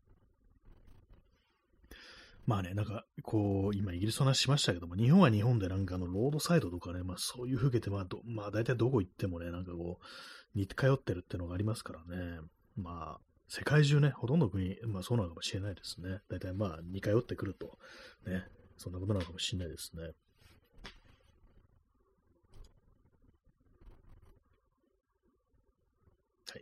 [2.45, 12.40] まあね、なんか、こう、今イギリスの話しましたけども、日本は日本でなんかあの、ロードサイドとかね、まあそういう風景って、まあど、まあ大体どこ行ってもね、なんかこう、似通ってるってのがありますからね。
[12.77, 13.21] まあ、
[13.55, 16.21] 世界中ね、ほとんど国、まあそうなのかもしれないですね。
[16.31, 17.79] 大体まあ似通ってくると、
[18.25, 18.47] ね、
[18.79, 20.12] そんなことなのかもしれないですね。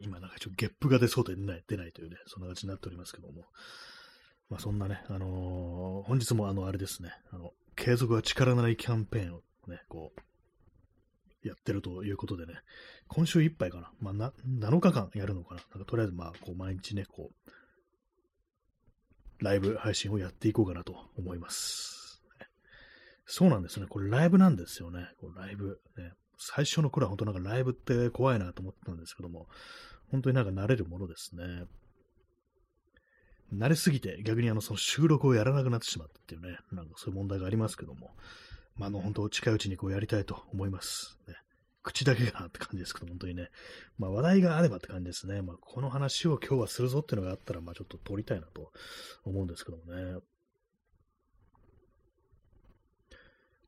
[0.00, 3.44] 今なんかちょっとゲップが出そうで出ない出ないというね、そんな感じになっておりますけども。
[4.48, 10.12] まあそんなね、あのー本日もあの、あれですね、あの、継続は力なりキャンペーンをね、こ
[11.44, 12.54] う、やってるということでね、
[13.12, 22.22] 今週いっぱいかな、まあな、7日間やるのかな、なんかとりあえずまあ、こう、毎日ね、こう、ライブ配信をやっていこうかなと思います。
[23.26, 26.12] そうなんですね、これライブなんですよね、こうライブ、ね。
[26.36, 29.46] 最初の頃は本当なんかライブって怖いなと思ってたんですけども、
[30.10, 31.64] 本当になんか慣れるものですね。
[33.54, 38.10] 慣れすぎて逆にあのその収録をやらなくなってしまったっていうね、なんかそういう問題がありますけども、
[38.76, 41.16] まあ、あの本当近いうちにこうやりたいと思います。
[41.28, 41.34] ね、
[41.82, 43.48] 口だけがなって感じですけど、本当にね、
[43.98, 45.42] まあ話題があればって感じですね。
[45.42, 48.70] まあこの話を今日はするぞっていうのがあったら、まあちょっと撮りたいなと
[49.24, 50.20] 思うんですけどもね。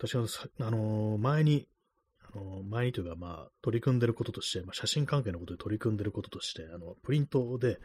[0.05, 0.25] 私は、
[0.61, 1.69] あのー前に、
[2.35, 7.79] あのー前にというか、まあ、取り組んでることとして、まあ、写真関係のことで取り組んでることとして、あの、プリントで、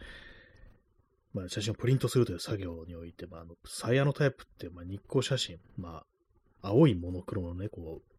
[1.34, 6.04] まあ、写真をプリントするという作業において、まあ、あの、サイヤのタイプって、まあ、日光写真、ま
[6.64, 8.17] あ、青いモノクロのね、こう、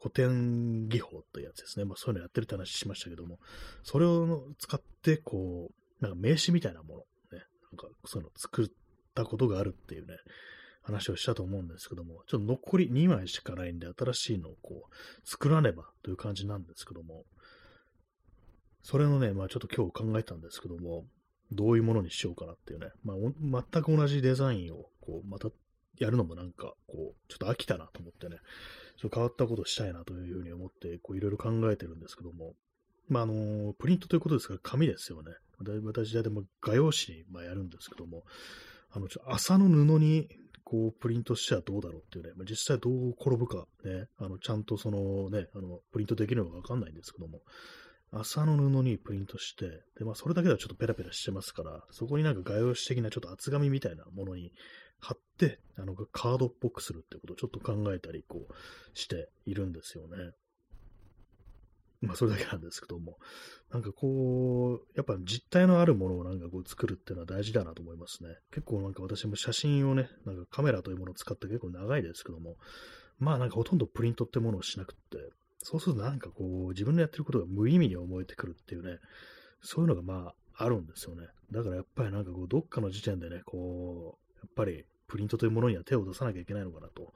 [0.00, 1.84] 古典技法というやつですね。
[1.84, 3.38] まあ、そういうのやってるって話しましたけども、
[3.82, 8.68] それを使って、こう、なんか名刺みたいなもの、ね、なんかそういうのを作っ
[9.14, 10.16] たことがあるっていうね、
[10.82, 17.24] 話をしたと思うんですけども、ちょっと残り2枚しかないんで、新しいのをこう、作らねばという感じなんですけども、
[18.82, 21.04] それのね、まあちょっと今日考えたんですけども、
[21.50, 25.48] どういうものにしようかなっていうね、まあ全く同じデザインを、こう、また
[25.98, 28.38] やるのもなんか、こう、ちょっと飽きたなと思ってね、
[28.98, 32.54] ちょっと変わったことしたいなというふうに思って、こう、いろいろ考えてるんですけども、
[33.08, 35.32] まああの、プリントということですから、紙ですよね。
[35.84, 38.24] 私大体も画用紙にまあやるんですけども、
[38.90, 40.28] あの、ちょ麻の布に、
[40.64, 47.40] こう、プリントしてはどうだろうっていうね、まあ、実際どう転ぶか、ね、あの、ちゃんとそのね、あの、プリントできるのかわかんないんですけども、
[48.10, 54.52] 麻の布にプリントして、で、まあ、それだけではちょっとペラペラしてますから、そこになんか画用紙的なちょっと厚紙みたいなものに
[55.00, 60.32] 貼って、あの、カードっぽくするってことをちょっと考えたり、こう、しているんですよね。
[62.00, 63.18] まあ、それだけなんですけども、
[63.72, 68.36] なんかこう、やっぱ実体のあるものをなんかこう作るっていうのは大事だなと思いますね。
[68.52, 72.56] 結構なんか私も写真をね、なんかカメラというものを使って結構長いですけども、
[73.18, 75.18] まあなんかほとんどプリントってものをしなくって、
[75.58, 78.98] そうするとなんかこう、自分のやってることが無意味に思えてくるっていうね、
[79.60, 81.26] そういうのがまああるんですよね。
[81.50, 87.12] だからやっぱりなんかこう、どっかの時点でね、こう、やっぱりプリントというものには手を出さなきゃいけないのかなと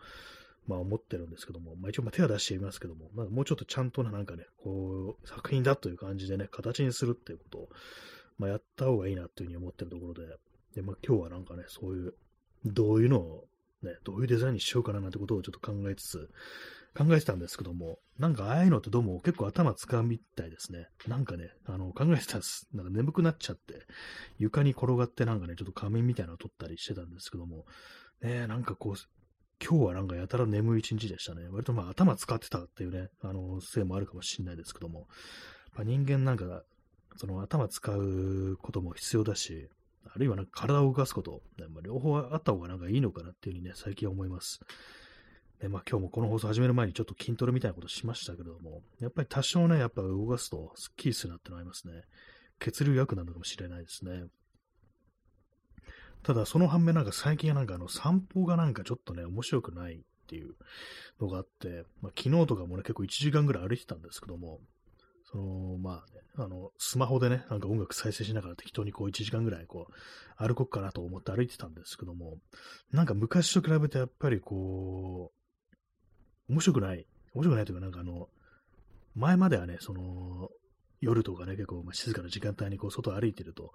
[0.67, 7.69] まあ思ってるんですけども、まあ一応ま手は出してみますけども、まあもうちょっとちゃんとななんかね、こう、作品だという感じでね、形にするっていうことを、
[8.39, 10.27] まあやった方がいいなっていうふうに思ってるところで、
[10.75, 12.15] で、まあ今日はなんかね、そういう、
[12.65, 13.45] どういうのを、
[13.83, 16.31] ね、どういうデザインにしようかななんてことをちょっと考えつつ、
[16.97, 20.89] 考えてたんですけども、なんかああいうのってどうも結構頭使うみたいですね。
[21.09, 22.69] なんかね、あの、考えてたんです。
[22.75, 23.87] なんか眠くなっちゃって、
[24.39, 27.65] 床に転がってなんかね、ちょっと仮面みたいなのを取ったりしてたんですけども、
[28.21, 28.95] ね、なんかこう、
[29.65, 31.49] 今日はなんかやたら眠い一日でしたね。
[31.49, 35.07] 割とまあ頭使ってたっていうね、あの、せいもあるかもしれないですけども、
[35.75, 36.63] まあ、人間なんか、
[37.17, 39.69] その頭使うことも必要だし、
[40.15, 44.61] あるいはなんか体を動かすこと、ねまあ、両方あった方がなんかいいのかなっていうふうにね、最近は思います。
[45.63, 52.03] ね、まあ今日もこの放送始める前にちょっと筋トレみたいなことしましたけれども、やっぱり多少ね、やっぱ動かすとスッキリするなってのありますね。
[52.59, 54.25] 血流良くなるのかもしれないですね。
[56.23, 60.55] ただその反面なんか最近はなんかあの散歩がなんかちょっとね、面白くないっていう
[61.21, 64.61] のがあって、まあ、昨日とかもね、結構1時間ぐらい歩いてたんですけども、
[65.33, 69.93] その、まあね、あの、スマホでね、なんか音楽再生しながら適当にこう1時間ぐらいこう、
[70.37, 72.37] 歩こうかなと思って歩いてたんですけども、
[72.93, 75.33] なんか昔と比べてやっぱりこ
[76.49, 78.29] う、面白くない、面白くないというかなんかあの、
[79.15, 80.51] 前まではね、その、
[81.01, 83.73] 夜とかね、結構、まあ、静かな時間帯にこう外歩いてると、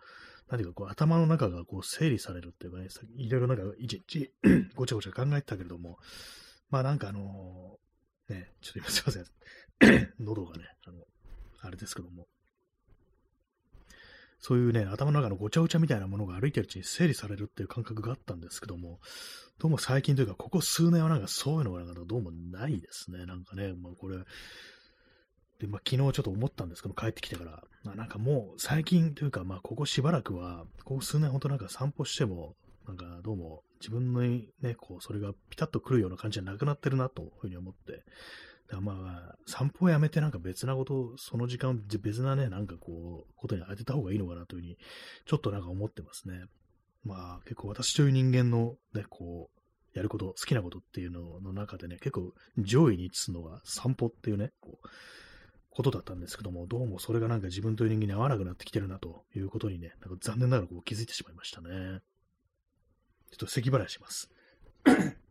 [0.49, 4.33] 何かこう頭の中がこう整理されるっていうかね、いろいろなんかいちいち
[4.75, 5.97] ごちゃごちゃ考えてたけれども、
[6.69, 9.25] まあなんかあのー、ね、ちょっと今すいません。
[10.23, 10.99] 喉がね、あの、
[11.61, 12.27] あれですけども。
[14.39, 18.99] そういうね、頭の中のごちゃごちゃみたいなものが歩いてるうちに整理されるっていう感覚があったんですけども、
[19.57, 23.25] どうも最近というか、ここ数年はなんかそういうのがなんかどうもないですね。
[23.25, 24.17] なんかね、まあこれ、
[25.59, 32.55] で、まあ、昨日ちょっと思ったんですけど、帰ってきてから、まあ、なんかもう最近というか、まあ、ここしばらくは、ここ数年ほんとなんか散歩しても、
[32.87, 38.03] なんかどうも自分のね、こう、それがピタッと来るような感じじゃなくなってるなというふうに思って、
[38.69, 44.77] だまあ、散歩をやめてなんか別なこと、その時間別なね、なんかこう、ことに当てた方がいいのかなというふうに、
[45.25, 46.45] ちょっとなんか思ってますね。
[47.03, 54.87] まあ、結構私という人間のね、こう、やること、好きなことっていうのの中でね、結構上位に位置するのが散歩っていうね、こう、
[55.71, 61.69] ことだったんですけども、どうもそれがなんか自分という人間に合わなくなってきてるなということにね、なんか残念ながらこう気づいてしまいましたね。
[63.31, 64.29] ちょっと咳払いします。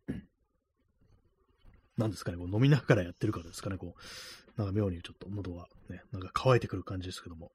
[1.96, 7.52] なんですかね、こう飲みながらやってるからですかね、こう、なんか妙にちょっと喉がね、なんか乾いてくる感じですけども。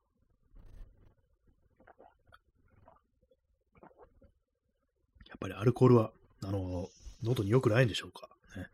[5.28, 6.12] やっぱりアルコールは、
[6.44, 6.90] あの、
[7.24, 8.30] 喉に良くないんでしょうか？
[8.56, 8.68] ね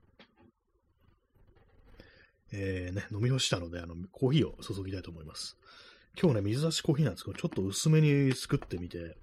[2.52, 5.58] えー、ね、飲み干したので、あの、コーヒーを注ぎたいと思います。
[6.20, 9.18] 今日ね、水出しコーヒーなんですけど、ちょっと薄めに作ってみて、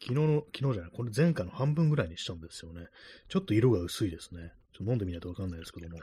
[0.00, 2.86] 昨日の、昨日じゃない、これ前回の半分ぐらいにしたんですよね。
[3.28, 4.52] ちょっと色が薄いですね。
[4.72, 5.98] ちょっと飲んでみないとわかんないですけども。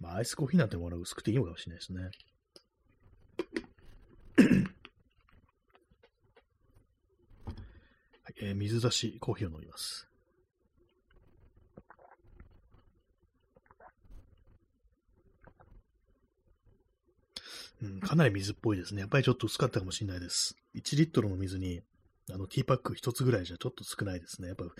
[0.00, 2.10] まあ、アイスコーヒーなんてものは薄くていいのかもしれないですね。
[8.22, 10.08] はい、えー、水出しコーヒーを飲みます。
[17.80, 19.02] うん、かなり水っぽいですね。
[19.02, 20.56] やっぱりちょっと薄かったかもしれないです。
[20.74, 21.82] 1リットルの水に、
[22.30, 24.48] あの、ティーパック1つぐらいじゃちょっと少ないですね。
[24.48, 24.72] やっぱ、うん、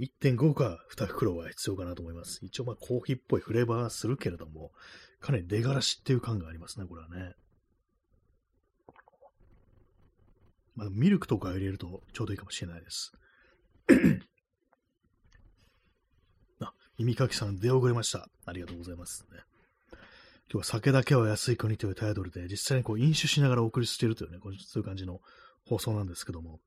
[0.00, 2.40] 1.5か2袋は必要かなと思います。
[2.42, 4.72] 一応、まあ、コーヒーっぽいフレーバーはするけれども、
[5.20, 7.34] かなり出がらしっていう感がありますね、これはね。
[10.74, 13.12] まあ、ミルクとか入れるとちょうどいいかもしれないです。
[16.60, 18.28] あ、耳かきさん出遅れました。
[18.46, 19.40] ありがとうございます、ね。
[20.52, 25.20] 今日は酒だけは安い国というタイトルで、実際にこう飲酒しながらお送りしているというね、そういう感じの
[25.68, 26.60] 放送なんですけども、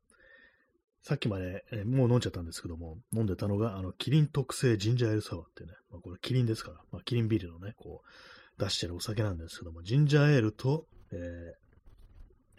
[1.02, 11.16] さっきまで、えー、もう飲んじゃったんですけども、飲んでたのが、あの、キリン特製ジンジャーエールサワーっていうね、まあ、これキリンですから、まあ、キリンビールのね、こう、出してるお酒なんですけども、ジンジャーエールと、え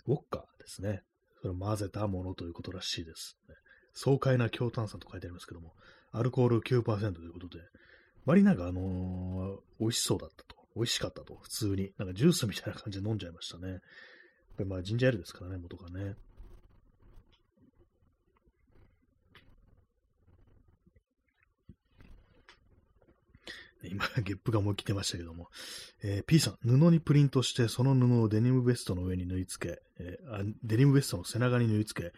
[0.07, 1.03] ー、ウォッカですね。
[1.41, 3.55] それを混ぜたものということらしいです、ね。
[3.95, 5.73] 爽快な強炭酸と書いてありますけども、
[6.13, 7.63] アルコール9%ということで、
[8.27, 10.57] 割になんかあのー、美味しそうだったと。
[10.77, 11.93] 美味しかったと、普通に。
[11.99, 13.81] なんかジュースみたいな感じで飲んじゃいましたね。
[14.57, 16.17] これまあジンジャーエールですからね、元がね。
[23.91, 25.49] 今、ゲップが思い切ってましたけども、
[26.03, 32.13] えー、P さん、布にプリントして、その布をデニムベストの上に縫い付け、えー、あデニムベストの背中に縫い付け、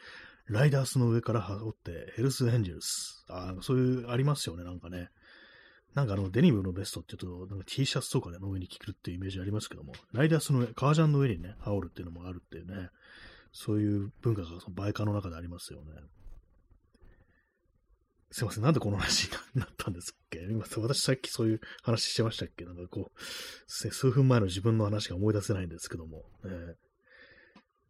[0.47, 3.25] ライダースの上から羽織って、ヘルスエンジェルス。
[3.29, 5.11] あそういう、ありますよね、なんかね。
[5.97, 12.91] なんかあの、デニムのベストって言うと、なんか T シャツとかね、の上に着るっていうイメージありますけども、ライダースの、革ジャンの上にね、羽織るっていうのもあるっていうね、
[13.51, 15.87] そういう文化がそのバイカーの中でありますよね。
[18.31, 20.41] すいません、なんでこの話になったんですっけ？
[20.41, 22.67] 今、私さっきそういう話してましたっけ？
[22.67, 23.21] なんかこう、
[23.67, 26.75] 数分前の自分の話が思い出せないんですけども、ね、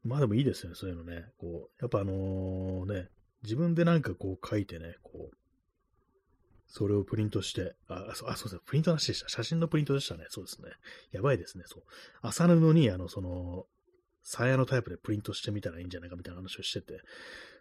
[0.04, 1.24] まあでもいいですよね、そういうのね。
[1.38, 3.08] こう、やっぱあのね、
[3.42, 5.36] 自分でなんかこう書いてね、こう、
[6.68, 9.28] それをプリントして、あ、そうあそうですねプリントなしでした。
[9.28, 10.26] 写真のプリントでしたね。
[10.28, 10.70] そうですね。
[11.12, 11.64] やばいですね。
[11.66, 11.82] そう。
[12.22, 13.66] 麻布に、あの、その、
[14.22, 17.00] 鞘のタイプでプリントしてみたらいいんじゃないかみたいな話をしてて、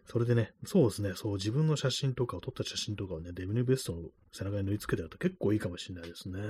[0.04, 4.02] それでね、そうですね、そう、自分の写真とかを撮った写真とかをね、デブニーベストの
[4.32, 6.40] 背中に縫い付けてやると結構いいかもしれないですね。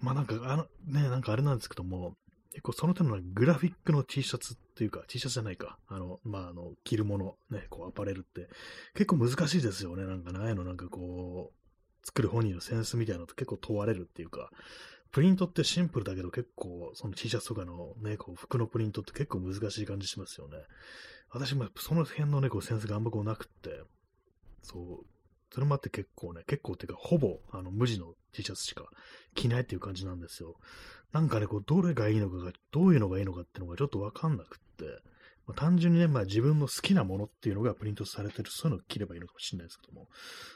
[0.00, 2.16] まあなんか、あの、ね、なんかあれなんですけども、
[2.54, 8.48] 結構その手のグラフィックの T シャツっていうか、T シャツじゃないか、あの、まあ、あの、着るもの、ね、こう、アパレルって、
[8.94, 10.04] 結構難しいですよね。
[10.04, 14.50] なんかね、ああいうのなんかこう、作る本人のセンスみたいなのって結構問われるっていうか、
[15.10, 20.58] プリントってシンプルだけど結構、その T シャツとかのね、こう、服のプリントって結構難しい感じしますよね。
[21.30, 23.82] 私もその辺のね、こう、センスがあんまこうなくって、
[24.62, 25.06] そう、
[25.52, 28.86] それもあって結構ね、結構っていうか、ほぼ、あの、無地の T シャツしか
[29.36, 30.56] 着ないっていう感じなんですよ。
[31.12, 34.84] なんかね、こう、どれがいいのかが、どういうのがいいのかっていうのがちょっとわかんなくって、
[35.46, 40.08] まあ、単純にね、まあ自分の好きなものっていうのがプリントされてる、そういうのを着ればいいのかもしれないですけども、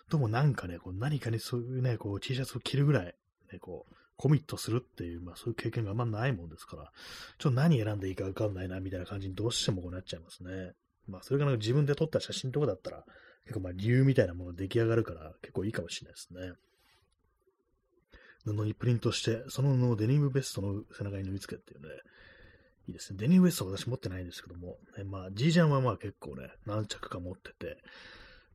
[0.09, 3.15] どうもなんかね、こう何かにそういうね、こう T シャツを着るぐらい、
[3.53, 6.91] ね、こう、コミットするっていう、まあそういう経験があんまないもんですから、
[7.39, 10.73] ちょっと何選んでいいかわかんないな、みたいな感じにどうしてもこうなっちゃいますね。
[11.07, 13.05] まあそれがなんか自分で撮った写真とかだったら、
[13.45, 16.53] 結構まあ理由みたいなもの出来上がるから結構いいかもしれないですね。
[18.55, 21.89] 布にプリントして、その布をデニムベストの背中に縫い付けっていうね、
[22.89, 23.19] いいですね。
[23.19, 27.79] デニムベスト私持ってないんですけども、ね、まあ、G ジャンはまあ結構ね、何着か持ってて、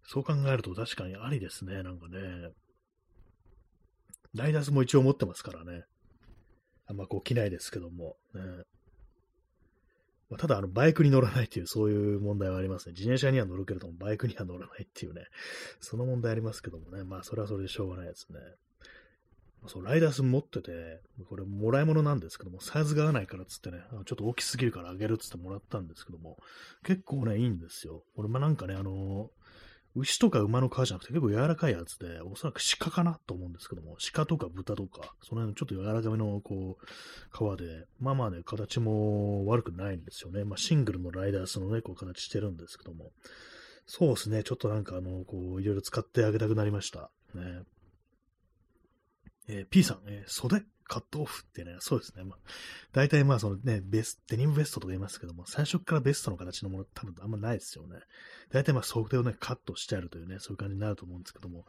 [0.06, 2.50] そう考えると確かにありですね、なんかね。
[4.34, 5.84] ライダースも一応持ってますからね。
[6.88, 8.42] あんまこう着ないですけども、ね。
[10.30, 12.94] まあ、ただ、あの、バイクに乗らないっていう、そういう問題はありますね。
[12.94, 15.26] 自転車には乗るけれども、バイクには乗らないっていうね、
[15.80, 17.04] その問題ありますけどもね。
[17.04, 18.40] まあ、それはそれでしょうがないですね。
[19.68, 26.38] そう、ライダース持ってて、これもらい物なんですけども、サイズが合わないからっつってね、ちょっと大きすぎるからあげるっつってもらったんですけども、
[26.84, 28.04] 結構ね、いいんですよ。
[28.16, 29.32] これ、まなんかね、あの
[29.96, 40.46] 牛とか馬の皮じゃなくて結構柔らかいやつで、おそらく鹿かなと思うんですけども、鹿とか豚とか、その辺のちょっと柔らかめのこう、皮で、まあまあね、形も悪くないんですよね。
[40.46, 43.12] まあシングルのライダースのね、こう形してるんですけども、
[43.86, 47.12] そうですね、ちょっとなんかあの、こう、いろいろ使ってあげたくなりました。
[47.36, 47.62] ね。
[49.48, 52.24] えー、P さん、えー、袖カットオフってね、そうですね。
[52.24, 52.40] まあ、
[52.92, 58.00] 大体まあそのね、ベス、デニムベストとか言いますけども、最初からベストの形のもの多分あんまないですよね。
[58.52, 61.66] 大体まあ袖をね、カットしてあるというね、そういう感じになると思うんですけども、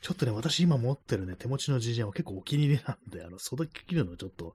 [0.00, 4.54] ちょっとね、私今持ってるね、手持ちの GGN は結構お気に入りなんで、あの、袖切るのちょっと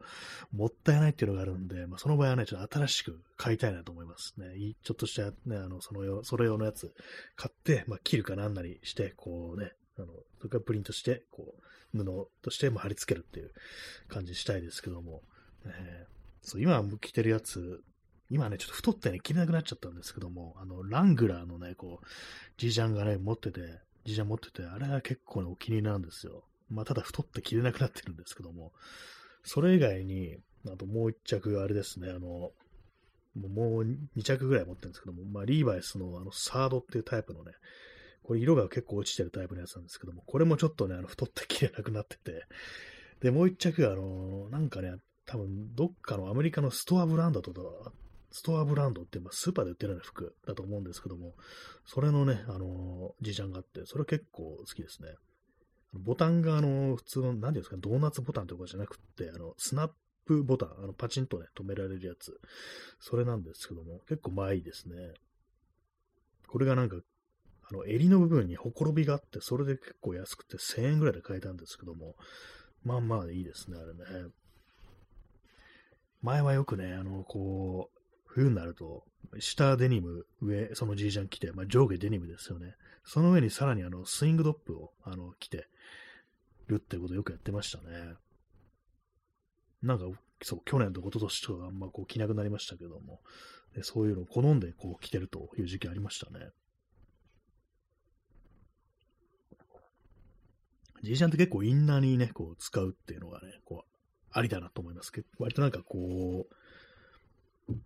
[0.52, 4.54] もったいないっていうのがあるんで、まあその場合はね、ちょっと新しく買いたいなと思いますね。
[4.84, 6.94] ちょっとしたね、あの、その用、それ用のやつ
[7.36, 10.08] 買って、まあ切るかなんなりして、こうね、あの、
[10.38, 13.52] それからプリントして、こう、布としても貼り付けるっていう
[14.08, 15.22] 感じしたいですけども、
[15.66, 17.82] えー、そう今着てるやつ、
[18.30, 22.06] 今ね、ちょっと太ってね、着れなくなっちゃったんですけども、あの、ラングラーのね、こう、
[22.58, 26.46] ジジャンがね、持ってて、ジジャン持ってて、あれが結構ね、お気に入りなんですよ。
[26.70, 28.72] まあ、ただ太って着れなくなってるんですけども、
[29.44, 30.38] それ以外に、
[30.68, 32.52] あともう一着、あれですね、あの、
[33.36, 37.52] もう2着ぐらい持ってるんですけども、まあ、リーバイスのあのサードっていうタイプのね、
[38.32, 42.46] これ色が結構落ちてるタイプのやつなんですけども、これもちょっとね、あの太って着れなくなってて、
[43.20, 44.94] で、もう一着、あの、なんかね、
[45.26, 47.92] 多分どっかのアメリカのストアブランドとか、
[48.32, 51.34] ストアブランドって、まあ、スーパーで売ってるような服だと思うんですけども、
[51.86, 55.10] それのね、あの、じいちゃんがあって、それは結構好きですね。
[55.92, 59.92] ボタンが、あの、普通の、何ですか、ドーナツボタンとかじゃなくて、あの、スナッ
[60.26, 62.40] プボタン、あの、パチンとね、止められるやつ。
[63.02, 64.96] それなんですけども、結構まあいいですね。
[66.48, 66.96] これがなんか
[67.72, 72.16] の、襟の部分にほころびがあって、それで結構安くて1000円ぐらいで買えたんですけども、
[72.84, 74.30] まあまあいいですね、あれね。
[76.22, 79.04] 前はよくね、あの、こう、冬になると、
[79.40, 82.76] 下デニム、上、そのジージャン着て、まあ、上下デニムですよね。
[83.04, 85.68] その上にさらにあの、スイングドップを、あの、着て
[86.68, 88.16] るってことよくやってましたね。
[89.82, 90.06] なんか、
[90.44, 93.22] そう、去年と一昨年とかあんまこう着なくなりましたけども、
[93.76, 96.50] でそういうのを好んでこう着てるという時期ありましたね。
[101.02, 103.91] じいちゃんって結構インナーにね、こう使うっていうのがね、こう、
[104.32, 105.12] ありだなと思います。
[105.39, 106.56] 割となんかこう、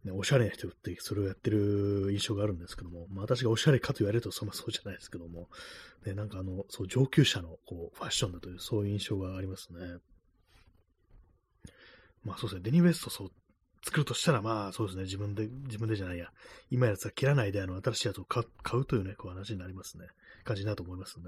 [0.04, 5.50] ね、おしゃれな人ってそれをやってる印象があるんですけども、まあ、私がおしゃれかと言われるとそんなそうじゃないですけども、
[6.06, 9.80] ね、なんかあの、そう、上級者のこうファッションだという、そういう印象がありますね。
[12.24, 13.32] まあそうですね、デニー・ウェストそう
[13.84, 16.32] 作るとしたら、まあそうですね、自分で、自分でじゃないや、
[16.72, 18.44] 今やつは切らないで、あの、新しいやつを買
[18.74, 20.08] うというね、こう話になりますね。
[20.44, 21.26] 感じになると思いますね。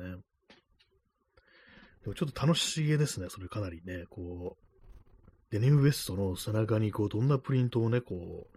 [2.07, 8.47] でもちょっと楽しげですね、それかなりね、こう、デニムベストの背中にこう、どんなプリントをね、こ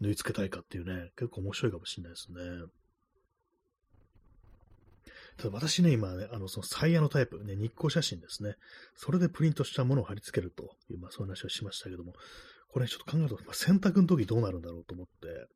[0.00, 2.40] う、縫い付けたいかっていうね、結構面白いかもしれないですね。
[5.36, 8.56] ただ私ね、今ね、あの、そのサイヤのタイプ、ね、日光写真ですね。
[8.96, 12.14] それでプリントしたものを貼り付けるという、まあそういう話をしましたけども、
[12.72, 15.46] これちょっと考えると、まあ、洗濯の時どうなるんだろうと思って、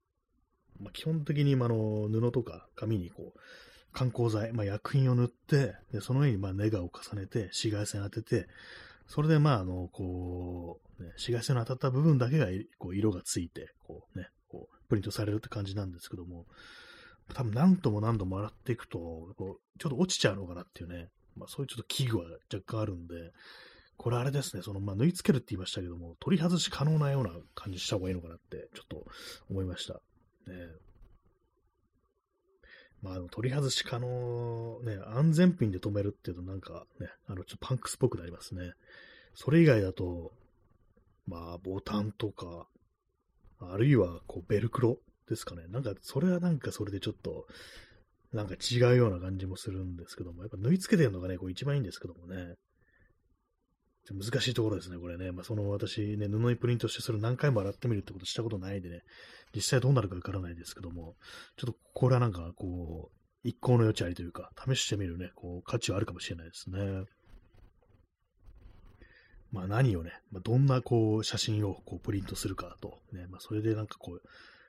[0.79, 3.41] まあ、基本的に、あの、布とか紙にこう、
[3.97, 8.47] 観光剤、まあ、薬品を塗って、でその上にまあネガを重ねて、紫外線当てて、
[9.07, 16.45] それでまあ、あの、こう、ね、紫外線の当たった部分だけがこう色がついて、こうね、こうプリントされるって感じなんですけども、
[17.33, 23.15] 多分何度も何度も洗っていくと、こうちょっと落ちちゃうのかなっていうね、まあそういうちょっと器具は若干あるんで、
[23.97, 29.07] これあれですね、その、まあ、縫い付けるって言いましたけども、取り外し可能なような感じした方がいいのかなって、ちょっと
[29.49, 29.95] 思いました。
[29.95, 30.01] ね
[33.07, 38.73] まあ、取り外し可能、ね、安全ピンで止めるっていうとなんかね、あの、ちょっとパンクスっぽくなりますね。
[39.35, 40.33] それ以外だと、
[41.27, 42.67] まあ、ボタンとか、
[43.61, 44.99] あるいは、こう、ベルクロ
[45.29, 45.67] ですかね。
[45.69, 47.47] なんか、それはなんかそれでちょっと、
[48.33, 52.55] なんか違うような感じもするんですけども、やっぱ縫い付けてるのがね、こう一番いいんですけどもね。
[54.13, 55.33] 難しいところですね、これね。
[55.33, 59.03] まあ、その私ね、布にプリントしてそれ何回も洗ってみるってことしたことないんでね、
[59.57, 61.17] 実際どうなるかわからないですけども、
[61.57, 67.05] ちょっとこれはなんかこう、一向の余地ありというか、試してみるね、こう、価値はあるかもしれないですね。
[69.51, 74.23] まあ何をね、まあ、どんなこう、写真をこうプリントするかと、ね、まあそれでなんかこう、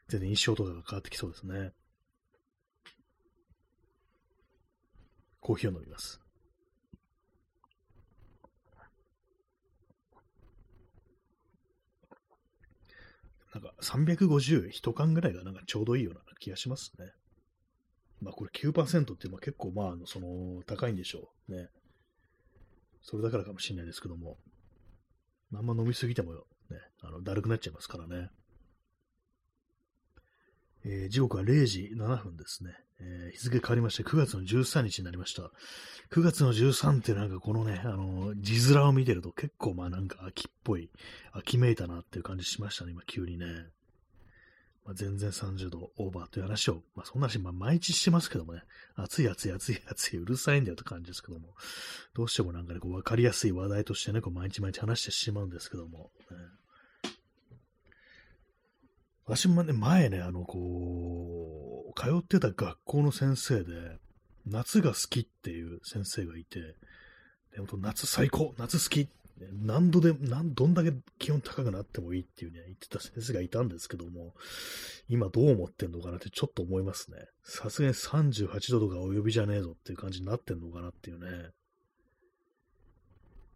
[0.08, 1.74] 全然印象とかが変わってきそうですね。
[5.42, 6.22] コーヒーを飲みます。
[13.58, 17.12] なんか350、1缶ぐらいがなんかちょうどいいような気がしますね。
[18.22, 21.70] まあこれ9%ってまあ結構まあその高いんでしょうね。
[23.02, 24.38] それだからかもしれないですけども。
[25.56, 26.40] あんま飲みすぎてもね、
[27.02, 28.30] あのだるくなっちゃいますからね。
[30.90, 32.72] えー、時刻は0時7分ですね。
[33.00, 35.52] えー、日付変わりまして9月の13日になりました。
[36.12, 40.90] 9月の13ってなんかこのね、あの、字面を見てると結構まあなんか秋っぽい、
[41.34, 43.46] 秋めいたなっていう感じしましたね、今急にね。
[44.86, 48.62] まあ、全然30度オーバーという話を、まあそんな話、まあ毎日してますけどもね、
[48.96, 51.50] 暑い暑い暑い暑いうるさいんだよって感じですけども、
[52.16, 56.38] どうしてもなんかね、こう分かりやすい話題としてね、こう毎日毎日話してしまうんですけども、ね、
[59.28, 63.98] 私もね、前ね、あの、こう、通ってた学校の先生で、
[64.46, 66.76] 夏が好きっていう先生がいて、
[67.54, 69.10] でも夏最高夏好き
[69.52, 74.34] 何度で、何、どんだけ気温高くなってもいいっていうね、言ってた先生がいたんですけども、
[75.10, 77.18] 今どう思ってんのかなってちょっと思いますね。
[77.44, 81.50] さすがに38度とかお呼びじゃねえぞっていう感じになってんのかなっていうね。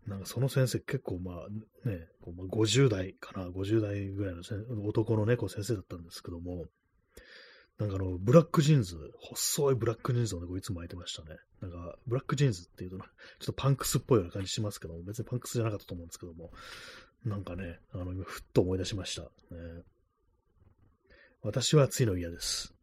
[0.07, 4.41] なんかその先生結構まあね、こうまあ50代かな、50代ぐらいの
[4.87, 6.65] 男のね、先生だったんですけども、
[7.81, 11.37] なんかあの、ブラックジーンズ、細いブラックジーンズをね、こういつも履いてましたね。
[11.61, 13.07] なんか、ブラックジーンズっていうと、ちょっ
[13.47, 16.51] とパンクスっぽいような感じしますけども、別にパンクスじゃなかったと思うんですけども、
[17.25, 19.23] なんかね、あの、今、ふっと思い出しました。
[19.23, 19.29] ね、
[21.41, 22.75] 私は暑いの嫌です。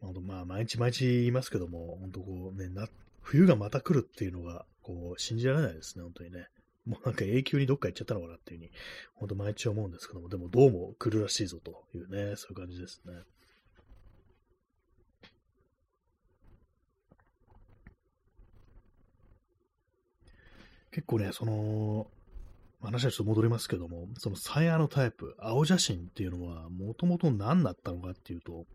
[0.00, 2.88] 本当まあ、毎日毎日言いますけども、本当こうね、な、
[3.20, 6.46] 冬がまた来るっていうのが、こう、信じられないですね、本当にね。
[6.86, 8.70] もうなんか永久にどっか行っちゃったのかなっていうふうに、
[9.14, 13.12] 本当毎日思うんですけども、でもどうも来るらしいぞというね、そういう感じですね。
[20.90, 22.10] 結構ね、その、
[22.80, 28.66] 話はちょっと戻りますけども、そのサイヤのタイプ、青写真っていうのは、もともと何だったのかっていうと、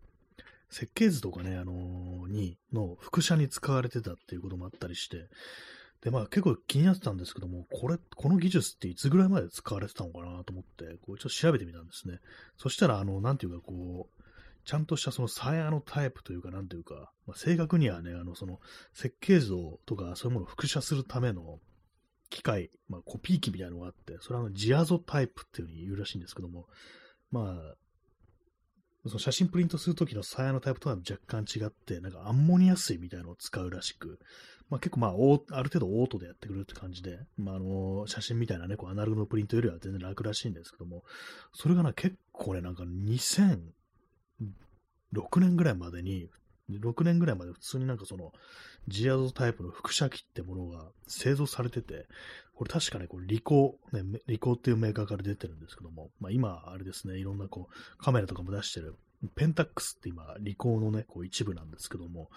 [0.74, 5.28] 設計図とかね、あのー、に、の副写に使われてたっていうこともあったりして、
[6.02, 12.18] で、まあ結構気になってたんですけども、これ、この技術っていつぐらいまで使われてたのかなと思って、こうちょっと調べてみたんですね。
[12.56, 14.22] そしたら、あの、なんていうかこう、
[14.64, 18.58] ちゃんとしたそのサヤのタイプというか、なんていうか、まあ、正確にはね、あの、その
[18.92, 19.52] 設計図
[19.86, 21.60] とかそういうものを複写するための
[22.30, 26.66] 機械、まあ、コピー機みたいなのがあって、それはあのジアゾタイプっていうふうに言うらしいんですけども、
[27.30, 27.74] まあ、
[29.06, 34.18] その写真プリントするときのサヤのタイプとは若干違って、なんかアンモニア水みたいなのを使うらしく、
[34.70, 35.14] まあ、結構まあ、あ
[35.62, 41.04] る程度オートでやってくれるって感じで、まあ、あの、写真みたいなね、こうアナログのプリントよりは全然楽らしいんですけども、
[41.52, 43.60] それがな、結構ね、なんか2006
[45.38, 46.30] 年ぐらいまでに、
[46.70, 48.32] 6年ぐらいまで普通になんかその、
[48.88, 52.06] ジアゾタイプの輻射機ってものが製造されてて、
[52.54, 58.96] これ確かね、これリコー、ね、リコーっていうメーカーから出てるんですけども、まあ今、あれですね、いろんなこう、カメラとかも出してる、
[59.34, 62.30] ペンタックスって今、リコーのね、こう一部なんですけども、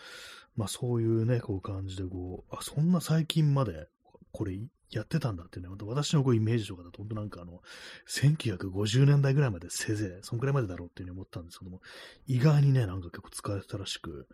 [0.55, 3.88] まあそういうね、こう感じでこう、あ、そんな最近まで、
[4.32, 4.59] これ
[4.92, 7.62] やってたんだってね、私のこうイメージとかだと、本当なんかあの、
[8.08, 11.82] 1950年代ぐらいまでせいぜい、そんくらいまでだろうっていうふうに思ったんですけども、
[12.26, 14.28] 意外にね、なんか結構使われてたらしく、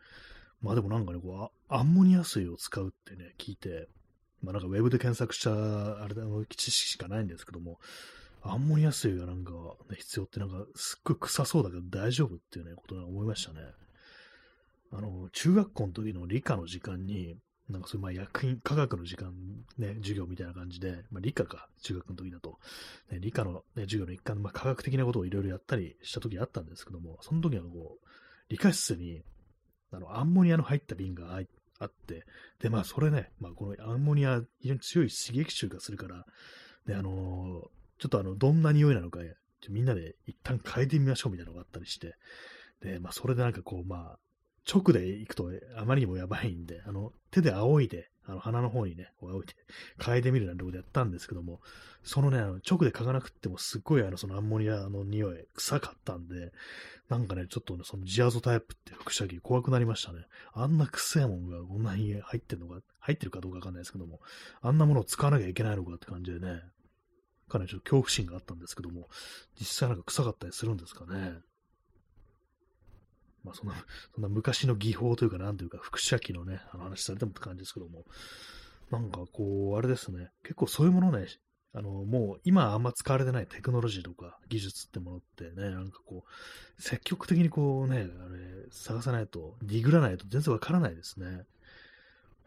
[0.62, 3.88] まあでもなんかね、こう、アンモニア水を使うってね、聞いて、
[4.42, 6.24] まあなんかウェブで検索した、あれだ、
[6.56, 7.80] 知識しかないんですけども、
[8.44, 9.52] アンモニア水がなんか、
[9.90, 13.62] ね、必要ってなんかすっごい臭そうだけど大丈夫っていうね、ことが思いましたね。
[14.92, 17.38] あの、中学校の時の理科の時間に、
[17.74, 19.34] なんかそういうまあ薬品、科学の時間、
[19.78, 22.60] ね、授業みたいな感じで、まあ理科か、中学の時だと、
[23.12, 28.08] ね、理科の、ね、授業の一環で、まあ科学的なことをいろいろやったりした時あったんですけども、その時はこう、
[28.50, 29.24] 理科室に、
[29.92, 31.36] あの、アンモニアの入った瓶が
[31.80, 32.26] あって、
[32.60, 36.26] で、まあそれね、まあこのアンモニア、非常に強い刺激臭がするから、
[36.86, 37.12] で、あのー、
[38.00, 39.20] ちょっとあの、どんな匂いなのか、
[39.70, 42.16] みんなで一旦変えてみましょうみたいなのがあったりして、
[42.82, 44.20] で、まあそれでなんかこう、まあ、
[44.72, 49.54] 直で行くとあまりにもやばいんで、あの、手で仰いで、あの、鼻の方にね、こう仰いで、
[50.00, 51.60] 嗅いでみるなんてことやったんですけども、
[52.04, 56.54] そのね、あの直で嗅がなくっても、すっごいあの、そのアンモニアの匂い、臭かったんで、
[57.10, 60.26] なんかね、ちょっとね、そのジアゾタイプって輻射器怖くなりましたね。
[60.54, 64.22] あんな臭いもんがこんなに入ってるのか、入ってるかどうかわかんないですけども、
[64.62, 66.62] あんなものを使わなきゃいけないのかって感じでね、
[67.50, 69.10] かなりちょっと恐怖心があったんですけども、
[69.60, 71.34] 実際なんか臭かったりするんですかね。
[73.44, 73.76] まあ、そんな、
[74.14, 78.06] そんな昔の技法というか、なんというか、輻射機のね、あの話されてもって感じですけども、
[78.92, 81.28] なんかこう、あれですね、結構そういうものね、
[81.76, 88.08] あの、もう今あんま使われてないテクノロジーとか技術ってものってね、なんかこう、積極的にこうね、あれ、
[88.72, 91.46] 探さないと、ディグらないと全然わからないですね。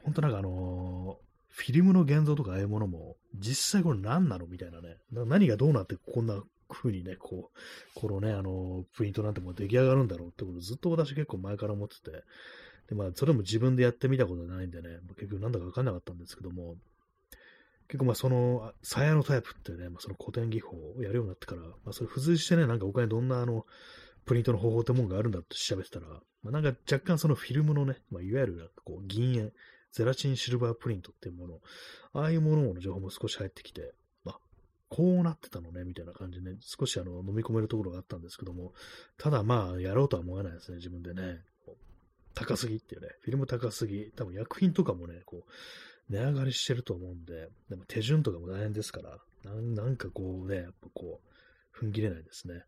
[0.04, 1.18] 本当なんかあの
[1.48, 12.24] フィルムの現像とかああいうものも、実際これ何なのみたいなね、何がどうなってこんな風にね、こう、このね、あの、プリントなんてもう出来上がるんだろうってことずっと私結構前から思ってて、
[12.88, 16.76] で、まあ、それも自分でやってみたことないんでね、結局なんだかわかんなかったんですけども、
[17.88, 23.64] 結構まあその、鞘のタイプってね、まあ、その古典技法をやるようになってから、まあそれ付随してね、なんか他にどんなあの、
[24.24, 26.06] プリントの方法ってもんがあるんだって調べてたら、
[26.42, 29.52] まあ、なんか若干そのフィルムのね、まあ、いわゆるこう銀塩、
[29.92, 31.60] ゼラチンシルバープリントっていうもの、
[32.12, 33.94] ああいうものの情報も少し入ってきて、
[34.96, 38.72] こうなってたのね、みたいな感じでね、少しあの飲み込めるところがあったんですけども、
[39.18, 41.42] ただまあ、やろうとは思わないですね、自分でね。
[42.34, 51.20] 高すぎっていうね、フィルム高すぎ、多分薬品とかもね、こう、値上がりしてると思うんで、でも手順とかも大変ですから、なんかこうね、やっぱこ
[51.74, 52.62] う、踏ん切れないですね。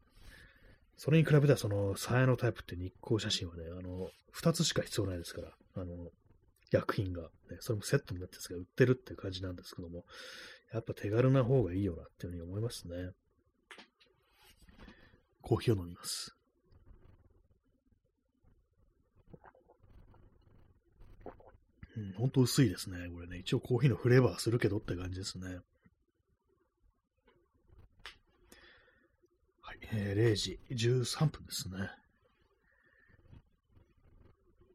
[0.98, 6.10] それに比べたら、その、鞘のタイプって日光写真はね、あの、二つしか必要ないですから、あの、
[6.70, 10.04] 薬品が、ね、それもセットになってですが売ってるっていう感じなんですけども、
[10.72, 13.10] やっぱ手軽な方がいいよなっていうふうに思いますね。
[15.40, 16.34] コーヒーを飲みます。
[21.96, 23.08] うん、ほんと薄いですね。
[23.12, 25.58] これね、一応コーヒーのフレーバーするけどって感じですね。
[29.62, 31.90] はい、えー、0時13分ですね。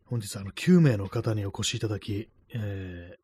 [0.06, 3.18] 本日、あの、9名の方にお越しいただき、え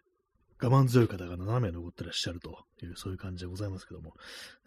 [0.62, 4.14] 我慢強い方が7名残ってらっしゃるという、そういう感じでございますけども、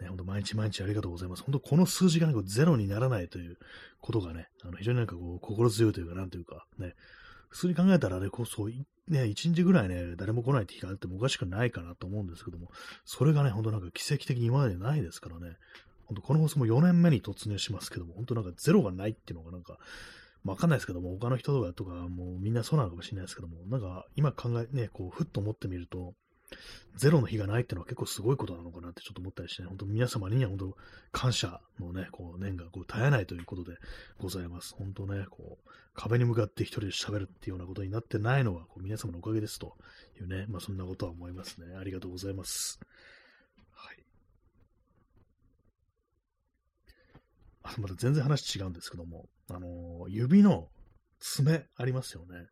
[0.01, 1.43] ね、本当毎日毎日ありがとうございます。
[1.43, 3.59] 本当この数字がなんかゼロにならないという
[4.01, 6.95] ことがね、あの非常になんかこう、心強いというか、なんというか、ね、
[7.51, 12.71] 普通に考えたらあれこそ、ね、1日ぐらいね、誰も来ないって日があってもおかしくないかなと思うんですけども、
[13.05, 15.57] それがね、本当なんか奇跡的に今までないですからね、
[16.07, 19.79] 本当この放送も4年目に突入しますけども、本当なんかゼロがないっていうのがなんか、
[20.45, 26.15] わかんないですけども、他の人とかとか、もうみんなそうなのかもしれないですけども、なんか今考え、ね、こう、ふっと思ってみると、
[26.97, 30.77] ゼロの日がないっていうのは結構すごいことなのかなってちょっと思ったりして、ね、本当皆様には本当
[31.11, 33.77] 感謝のね、こう念がこう絶えないということで
[34.19, 34.75] ございます。
[34.77, 39.77] 本当ね、こう、壁に向かって一人で喋るっていうようなことになってないのはこう皆様のおかげですと
[40.21, 41.77] いうね、まあそんなことは思いますね。
[41.77, 42.79] ありがとうございます。
[43.73, 44.05] はい。
[46.87, 50.69] あまた全然話違うんですけども、あの、指の
[51.21, 52.47] 爪ありますよね。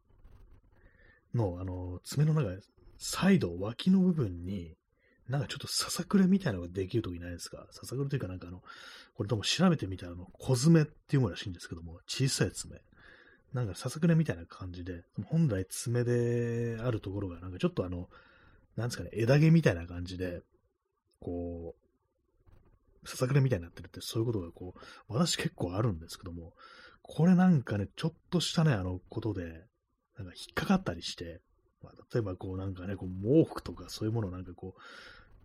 [1.35, 2.51] の、あの、爪の中、
[2.99, 4.77] サイド、脇の部分に、
[5.29, 7.67] なんかちょっとささくれみたいなのができるときないですか？
[7.71, 8.63] ささくれというかなんかあの、
[9.15, 12.81] これとも調べてみたらあの、小爪っていうもらしいんですけども、小さい爪。
[13.53, 18.09] なんかささくれみたいな感じで、本来爪であるところがなんかちょっとあの、
[18.77, 20.43] なんですかね、枝毛みたいな感じで、
[21.21, 21.90] こう、
[23.11, 26.55] ささくれみたいになってるって、そういうことがこう、私結構あるんですけども、
[27.03, 29.43] これなんかね、ちょっとしたね、あのことで、
[30.17, 31.41] なんか引っかかったりして、
[31.83, 34.75] まあ、例えばこうなんかね、こう毛布とかそういうものなんかこ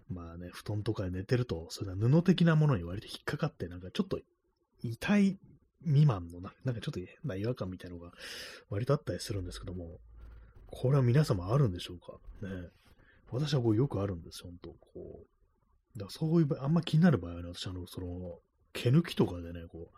[0.10, 4.20] う、まあね、布団とかで寝てると、それは布的なものに割と引っかかって、なんかちょっと
[4.84, 5.40] 痛い
[5.84, 8.12] 未満のな、なんかちょっと変な違和感みたいなのが
[8.70, 10.00] 割とあったりするんですけども、
[10.68, 12.14] これは皆様あるんでしょうか？
[12.48, 12.70] ね。
[13.32, 15.28] 私はこうよくあるんですよ、本当こう。
[15.98, 18.40] だそういう場合、あんま気になる場合はね、私、あの、その、
[18.74, 19.98] 毛抜きとかでね、こう、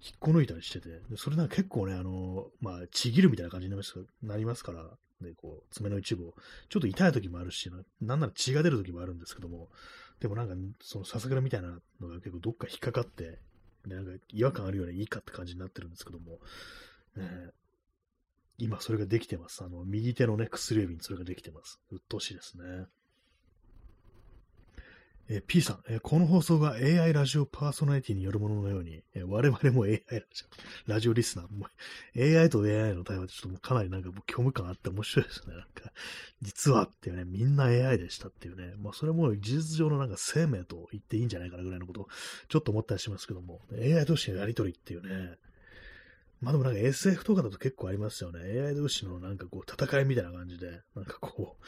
[0.00, 6.34] 引っこ抜いたりしてて、でそれなんか結構ね、あの、まあ、ちぎるみたいな感じになりますなりますから、で、こう、爪の一部を、
[6.68, 7.70] ちょっと痛い時もあるし、
[8.00, 9.70] なんなら血が出る時もあるんですけども、
[10.20, 13.38] でもなんか、そのささくらみたいなのが結構どっか引っかかって、
[13.86, 16.38] なんか違和感あるようないいかって感じになってるんですけども、
[17.16, 17.50] ね、
[18.58, 19.64] 今それができてます。
[19.64, 21.80] あの、右手のね、薬指にそれができてます。
[21.90, 22.86] うっとうしいですね。
[25.28, 30.44] えー、P さん、えー、この放送が AI ラジオパーソナリティによるもののように、えー、我々も AI ラジ
[30.86, 31.66] オ、ラジオリスナーも、
[32.16, 35.54] AI と AI の対話ってちょっともうかなりなんか虚無感あって面白いですよね。
[35.54, 35.92] なんか、
[36.42, 42.08] 実はっていうね、みんな AI でしたっていうね、まあそれも事実上のなんか生命と言っていいんじゃないかなぐらいのことを
[42.48, 45.36] ちょっと思ったりしますけども、AI 同士のやりとりっていうね、
[46.42, 48.40] まあでもなんか SF とかだと結構ありますよね。
[48.60, 51.64] AI 同士のなんかこう戦いみたいな感じで、なんかこう、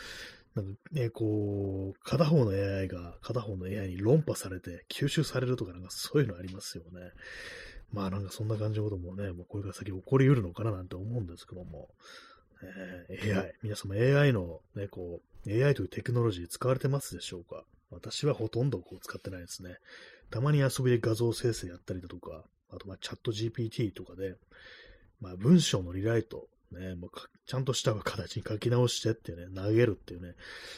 [0.57, 7.13] なんかね、こう、片方の AI が片方の AI に論破されて吸収されるとかなんかそういうのありますよね。
[7.93, 11.89] まあなんかそんな感じのこともね、もうこれから先起こり得るのかななんて思うんですけども、
[13.09, 17.65] えー、AI、皆様 AI のね、こう、AI というテクノロジー使われてますでしょうか？
[17.91, 19.77] 私はほとんどこう使ってないですね。
[20.31, 24.37] たまに遊びで画像生成やったりだとか、あとまあチャット GPT とかで、
[25.21, 27.11] まあ文章のリライトね、もう
[27.47, 30.35] ちゃんとした形に書き直してってね、投げるっていうね、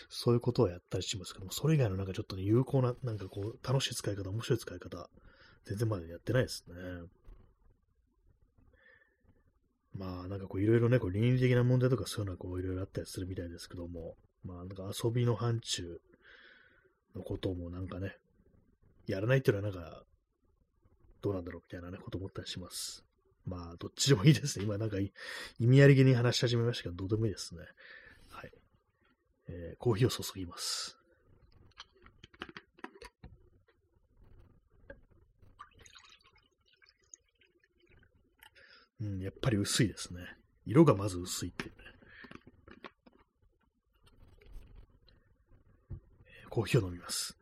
[0.08, 5.08] そういうことをやったりしますけども、それ以外のなんかちょっとね、有効な、なんかこう、楽しい使い方、面白い使い方、
[5.64, 6.74] 全然まだやってないですね。
[9.94, 15.98] まあ、なんかこう、いろいろね、こう、倫理的な問題とかそういうのはこう、いろいろあったりするみたいですけども、まあ、なんか遊びの範疇
[17.16, 18.16] のこともなんかね、
[19.06, 20.04] やらないっていうのはなんか、
[21.20, 23.07] どうなんだろうみたいなね、こと思ったりします。
[23.48, 24.64] まあ、どっちでもいいですね。
[24.64, 25.10] 今なんか意
[25.58, 27.62] 味ありげに話し始めましたけど、どうでもいいですね。
[28.30, 28.52] はい。
[29.48, 30.98] えー、コーヒーを注ぎます。
[39.00, 40.20] うん、やっぱり薄いですね。
[40.66, 41.76] 色がまず薄いっていうね。
[46.50, 47.38] コーヒーを飲みます。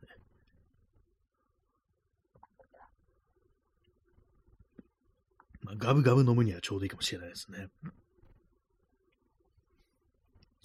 [5.67, 7.67] まあ、ガブガブ飲むにはちょうどいいかもしれないですね。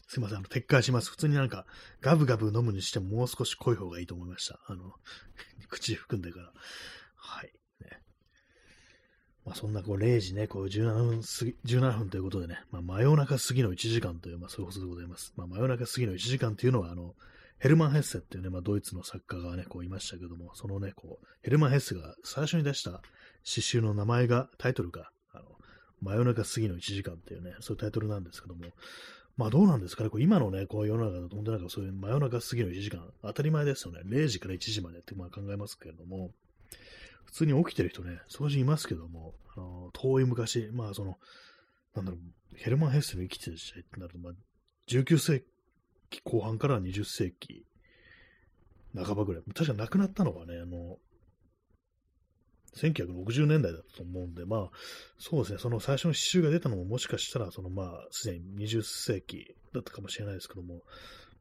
[0.08, 1.10] すいません、あの、撤回します。
[1.10, 1.66] 普通になんか、
[2.02, 4.60] ガブガブ飲むにしてももう少し濃い方がいいと思いました。
[4.68, 4.94] あの、
[5.70, 6.54] 口含んでから。
[7.16, 7.54] はい。
[7.82, 8.04] ね、
[9.46, 15.34] まあ、そんな、こう、0時ね、こう、17分過ぎ、17分ということでね、まあ、真夜中過ぎの1時間という、まあ、そういうことでございます。
[15.36, 17.16] まあ、真夜中過ぎの1時間というのは、あの、
[17.60, 23.02] ヘルマン・ヘッセっていうね、まあ、ドイツの作家がね、こういましたけども、そのね、こう、ヘルマン・ヘッセが最初に出した
[23.44, 25.46] 詩集の名前が、タイトルが、あの、
[26.02, 28.66] 真夜中過ぎの1時間っていうね、そういうタイトルなんですけども、
[29.38, 34.02] まあどうなんですかね、こう今のね、こう世の中だと本当なんかそういう真夜中過ぎの1時間、当たり前ですよね。
[34.06, 36.32] 0時から1時までってまあ考えますけれども、
[37.26, 41.18] 普通に起きてる人ね、掃除いますけども、あの遠い昔、まあその、
[41.96, 44.34] なんだろう、ヘルマン・ヘッセの生きてる時代ってなると、まあ、
[44.88, 45.44] 19世
[46.10, 47.66] 紀後半から20世紀
[48.96, 50.98] 半ばぐらい、確か亡くなったのがね、あの、
[52.76, 54.70] 1960年代だと思うんで、まあ、
[55.18, 60.82] そうですね、その最初の詩集が出たのももしかしたら、そのまあ、すでに20世紀だったかもしれないですけども、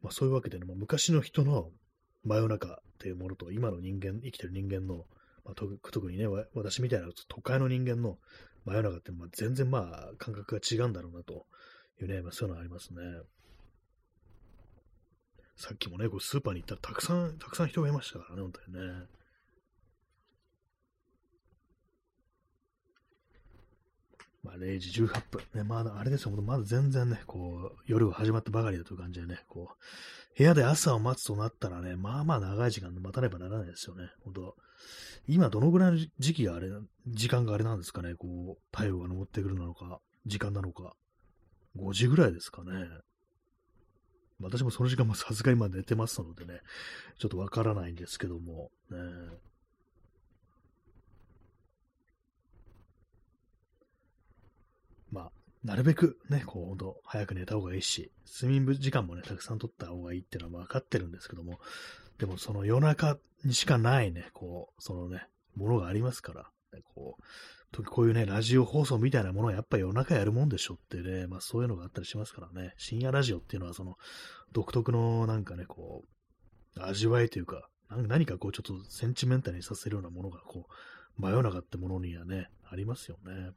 [0.02, 1.70] まあそういうわけでね、まあ、昔の人の
[2.24, 5.06] 真夜中っていうものと、今の人間、生きてる人間の、
[5.44, 8.18] まあ、特にね、私みたいな都会の人間の
[8.64, 11.46] 真夜中って、まあ、全然まあ、感覚が違うんだろうなと
[12.02, 13.00] いうね、まあ、そういうのありますね。
[15.56, 19.06] さっきもね、こうスーパーに行ったらたくさん、たくさん人がいましたからね、本当にね。
[24.42, 25.42] まあ、0時18分。
[25.54, 34.10] ね、まだ、あれですよ、まだ全然ね、こう、夜が始まったばかりだという感じでね、こう、部屋で朝を待つとなったらね、まあまあ長い時間待たねばならないですよね。
[34.24, 34.56] 本当
[35.28, 36.68] 今どのぐらいの時期があれ、
[37.06, 40.94] 時間があれなんですかね、こう、太陽が昇ってくるなのか、時間なのか、
[41.76, 42.70] 5時ぐらいですかね。
[44.40, 46.60] 私もその時間もさすがに今寝てますのでね、
[47.18, 48.98] ちょっとわからないんですけども、ね、
[55.10, 55.32] まあ、
[55.64, 61.60] なるべくね、こう、ほんと、早く寝た方がいいし、睡眠時間もね、たくさん取った方がいいっていうのは分かってるんですけども、
[62.18, 73.96] でもその夜中にしかないね、こう、そのね、ものがありますから、ね、こう、こういうね、ラジオ放送みたいなものはやっぱ夜中やるもんでしょってね、まあそういうのがあったりしますからね、深夜ラジオっていうのはその、
[74.52, 76.04] 独特のなんかね、こ
[76.76, 83.50] う、味わいというか、何かこうちょっとセンチメンタルにさせるようなものがこう、真夜中ってものにはね、ありますよね。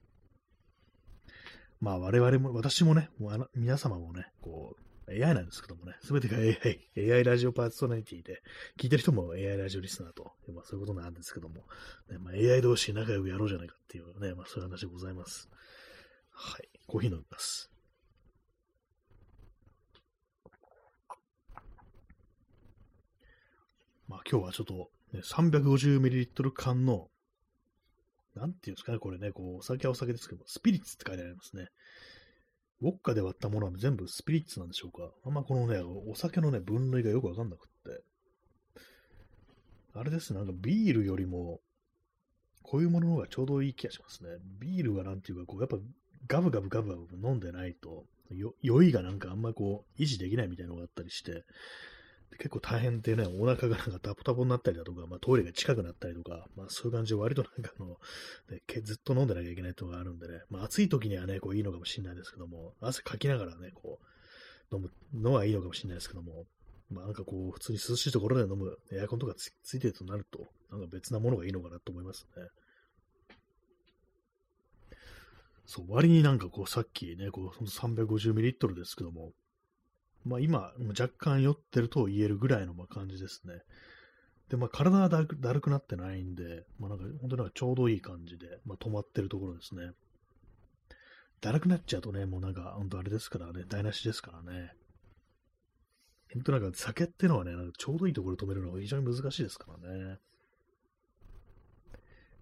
[1.84, 6.79] まあ我々も、私もね、もう皆様もね、こう、AI なんですけどもね、すべてが AI、
[7.11, 8.41] AI ラジオパーソナリティで、
[8.79, 11.55] 聞いてる人も AI ラジオリスナーと、まあそういうことなんですけども、
[12.09, 15.49] ねまあ、AI 同士仲良くやろうじゃないかっていうね、まあそういう話でございます。
[16.31, 17.69] はい、コーヒー飲みます。
[24.07, 27.09] まあ今日はちょっと、ね、350ml 缶の
[28.36, 31.67] なんていうんですかね、これね、こう、お酒はお酒ですけど、スピリッツって書いてありますね。
[32.81, 38.03] ウォッカで割ったものは全部スピリッツなんでしょうかあんまこのね、お酒のね、分類がよくわかんなくって。
[39.95, 41.61] あれですね、なんかビールよりも、
[42.63, 44.29] こういうものの方がちょうどいい気がしますね。
[44.59, 45.77] ビールはなんていうか、こう、やっぱ
[46.27, 48.05] ガブガブガブガブ飲んでないと、
[48.61, 51.43] 酔いがなんかあんまこう、維持できないみたいなのがあったりして、
[52.38, 57.97] 結構大変でね、お腹がなんかタポタポになったりだとか、まあ、トイレが近くなったりとか、まあ、そういう感じで割となんかあの、
[58.49, 63.99] ね、ずっと飲んでなきゃいけないっていうのがあるんでね、まあ、暑い時にはね、こういいのかもしれないですけども、汗かきながらね、こ
[64.71, 66.45] う、飲むのはいいのかもしれないですけども、
[66.89, 72.43] まあ、なんかこう、普通に涼しいところで飲むエアコンとかつついてるとなると、なんか別なものがいいのかなと思いますね。
[75.65, 79.31] そう、割になんかこう、さっきね、こう、350ミリリットルですけども、
[80.26, 83.61] まあ今、若干酔ってると言えるぐらいのま感じですね。
[84.49, 85.21] で、まあ体はだ
[85.53, 89.91] るくなってないんで、まあなんか本当になんかちょうどいい感じで、まあ止まってるところですね。
[91.41, 94.74] だるくなっちゃうとね、もうなんか本当あれですからね、台無しですからね。
[96.34, 100.19] 本当なんか酒ってのはね、なんかちょうどいいところ止めるのが非常に難しいですからね。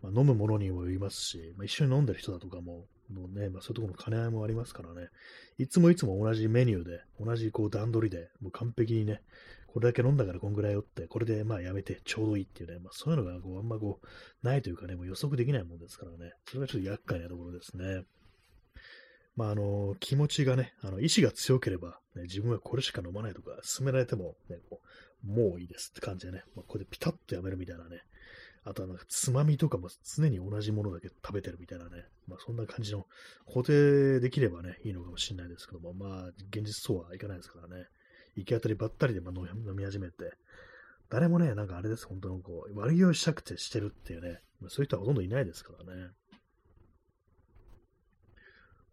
[0.01, 5.09] まあ、飲むものにもよりますし、まあ、一緒に飲んでる人だとかも、のね、まあ、そういうところの兼ね合いもありますからね、
[5.57, 9.21] いつもいつも同じメニューで、同じこう段取りで、もう完璧にね、
[9.67, 18.03] これだけ飲んだからこんぐらいよって、これでまあやめてちょうどいいっていうね、まあ、そういうのがこうあんまこうないというかね、もう予測できないもんですからね、それがちょっと厄介なところですね。
[19.35, 24.57] まあ、あの、気持ちがね、あの、意志が強ければ、ね、自分はこれしか飲まないとか、勧められても、ね、
[25.25, 28.01] もういいですって感じでね、まあ、これでピタッとやめるみたいなね、
[28.63, 33.05] あとはなんかつまみとかも常に同じものだけ食べてるみたいなね、まあそんな感じの
[33.47, 37.85] 固定できればね、いいのかもしれないですけども、まあ現実そうはいかないですからね、
[38.35, 40.33] 行き当たりばったりでま飲み始めて、
[41.09, 46.09] 誰もね、なんかあれです、本当のこう、悪酔いしたくてしてるっていうね、ま、そういう人はほとんどいないですからね。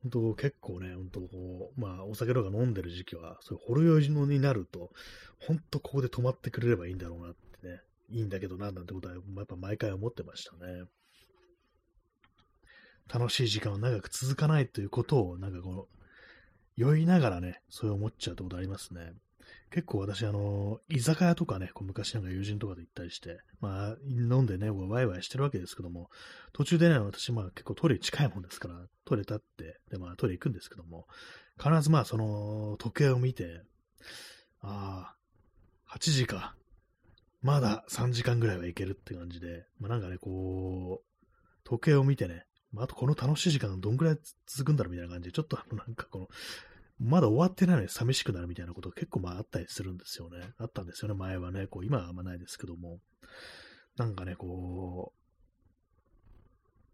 [0.02, 4.90] 本当結構ね、本当こう、まあお酒とか飲んでる時期は、そういうほろ酔いのになると、
[5.38, 10.84] 本当ここで止まってくれればいいんだろうなってね、いいんだけどな、なんてことは、やっぱ毎回思ってましたね。
[13.12, 15.86] 楽しい時間は長く続かないということを、なんかこの、
[16.76, 19.12] 酔いながらね、そう思っちゃうってことありますね。
[19.70, 26.09] 結構私、あの、居酒屋とかね、こう昔なんか友人とかで行ったりして、まあ、飲んでね、ワイワイしてるわけですけども、
[26.52, 31.06] 途中でね、私、まあ結構トイレ近いもんですから、トイレ立って、で、まあトイレ行くんですけども、
[31.62, 33.62] 必ずまあその時計を見て、
[34.61, 35.14] あ
[35.86, 36.54] あ、8時か、
[37.43, 41.26] まだ3時間ぐらいはいけるって感じで、まあ、なんかね、こう、
[41.64, 46.28] 時計を見てね、まあ、あとこの楽しい時間どんぐらい続くんだろうみたいな感じで、ちょっとあの、なんかこの、
[47.01, 50.39] まだ終わってないのに寂しくなるみたいなこと結構まああったりするんですよね。
[50.59, 51.68] あったんですよね、前はね。
[51.68, 52.99] こう今はあんまないですけども。
[53.97, 55.12] なんかね、こ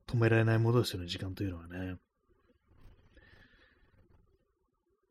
[0.08, 1.96] う、止められないものですよね、時間というのはね。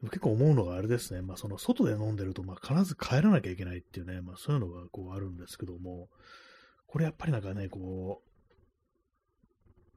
[0.10, 6.10] 結構思うのがあれですね、まあ、その外で飲んでると、まあ、必ず帰らなきゃいけないっていうね、まあ、そういうのがこうあるんですけども、
[6.88, 8.30] これやっぱりなんかね、こう、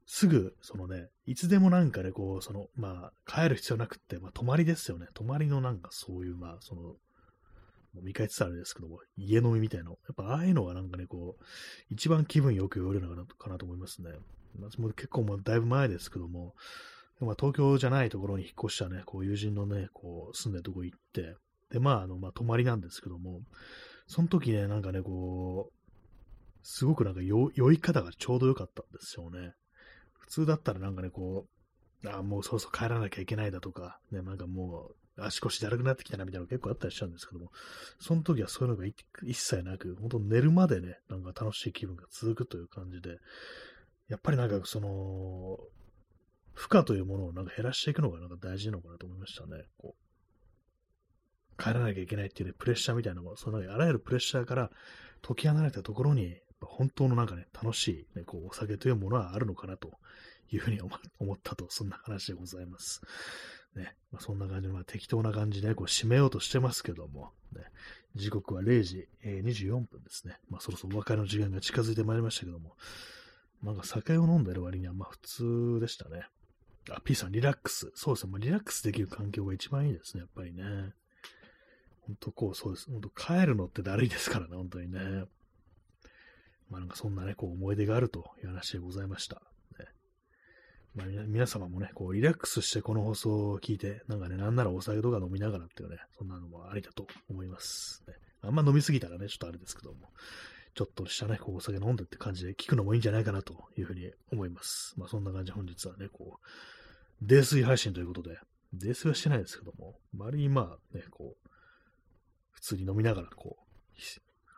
[0.05, 5.07] すぐ、そのね、いつでもなんかね、こう、その、まあ、帰る必要なくって、まあ、泊まりですよね。
[5.13, 6.95] 泊まりのなんかそういう、まあ、その、
[8.01, 11.43] 見返ってたらあれですけども、家飲みみたいな、やっぱああいうのがなんかね、こう、
[11.89, 14.11] 一番気分よく酔えるのかなと思いますね。
[14.57, 16.55] まあ、も結構もうだいぶ前ですけども、
[17.19, 21.35] まあ、東京じゃないところに引っ越したね、こう友人のね、こう住んでるとこ行って、
[21.71, 23.41] で、まあ、あの、まあ、泊まりなんですけども、
[24.07, 25.77] その時ね、なんかね、こう、
[26.63, 29.53] すごくなんか酔い方がちょうど良かったんですよね。
[30.19, 31.47] 普通だったらなんかね、こ
[32.03, 37.51] う、あもうそろそろ帰らなきゃいけないだとか、ね、なんかもう足腰だるくなってきたなみたいなの結構あったりしたんですけども、
[37.99, 43.17] その時はそういうのが一切なく、本当寝るまでね、なんか楽しい気分が続くという感じで、
[44.09, 45.57] やっぱりなんかその、
[46.57, 49.65] 負荷というものをなんか減らしていくのがなんか大事なのかなと思いましたね。
[49.77, 54.71] こう帰らなきゃいけないっていうね、プレッシャーみたいなのも、そのあらゆるプレッシャーから
[55.21, 59.99] 解き離れたところに、本当のなんかね、楽しい、ね、こうお酒というものはあるのかなと
[60.51, 60.79] いうふうに
[61.19, 63.01] 思ったと、そんな話でございます。
[63.75, 67.61] ね、まあ、そんな感じの、まあ、適当な感じで、ね、こう締めようとしてますけども、ね、
[68.15, 70.39] 時刻は0時、えー、24分ですね。
[70.49, 72.75] まあ、そろそろお別れの時間が近づいてまいりましたけども、
[73.63, 76.27] なんか酒を飲んでる割にはまあ普通でしたね。
[76.91, 77.91] あ、P さん、リラックス。
[77.95, 78.31] そうですね。
[78.31, 80.63] もうリラックスできる環境が一番いいですね、やっぱりね。
[82.01, 82.89] 本当こう、そうです。
[82.89, 85.25] 本当帰るのってだるいですからね、本当にね。
[86.69, 89.41] まあなんかそんなね、こう思い出があるという話でございました。
[89.79, 89.85] ね、
[90.95, 98.03] まあ皆様もね、こうリラックスしてこの放送を聞いて、なんかね、なんならお酒とか飲みながらっていうね、そんなのもありだと思います。
[98.07, 100.11] ね、あんま飲みすぎたらね、ちょっとあれですけども。
[100.77, 104.93] ちょっとしたね、こうお酒飲んでって感じで聞くのもいいんじゃないかなというふうに思います。
[104.95, 106.47] まあそんな感じで本日はね、こう、
[107.21, 108.37] 泥酔配信ということで、
[108.73, 111.49] 泥酔はしてないですけども、周りにまあね、こう、
[112.51, 113.67] 普通に飲みながら、こう、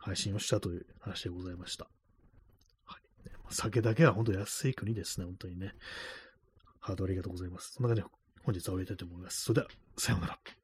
[0.00, 1.88] 配信をしたという話でございました。
[2.84, 3.00] はい。
[3.50, 5.74] 酒だけは本当安い国ですね、本当にね。
[6.80, 7.72] ハードありがとうございます。
[7.74, 8.08] そんな感じで
[8.42, 9.42] 本日は終わりたいと思います。
[9.42, 10.59] それでは、さようなら。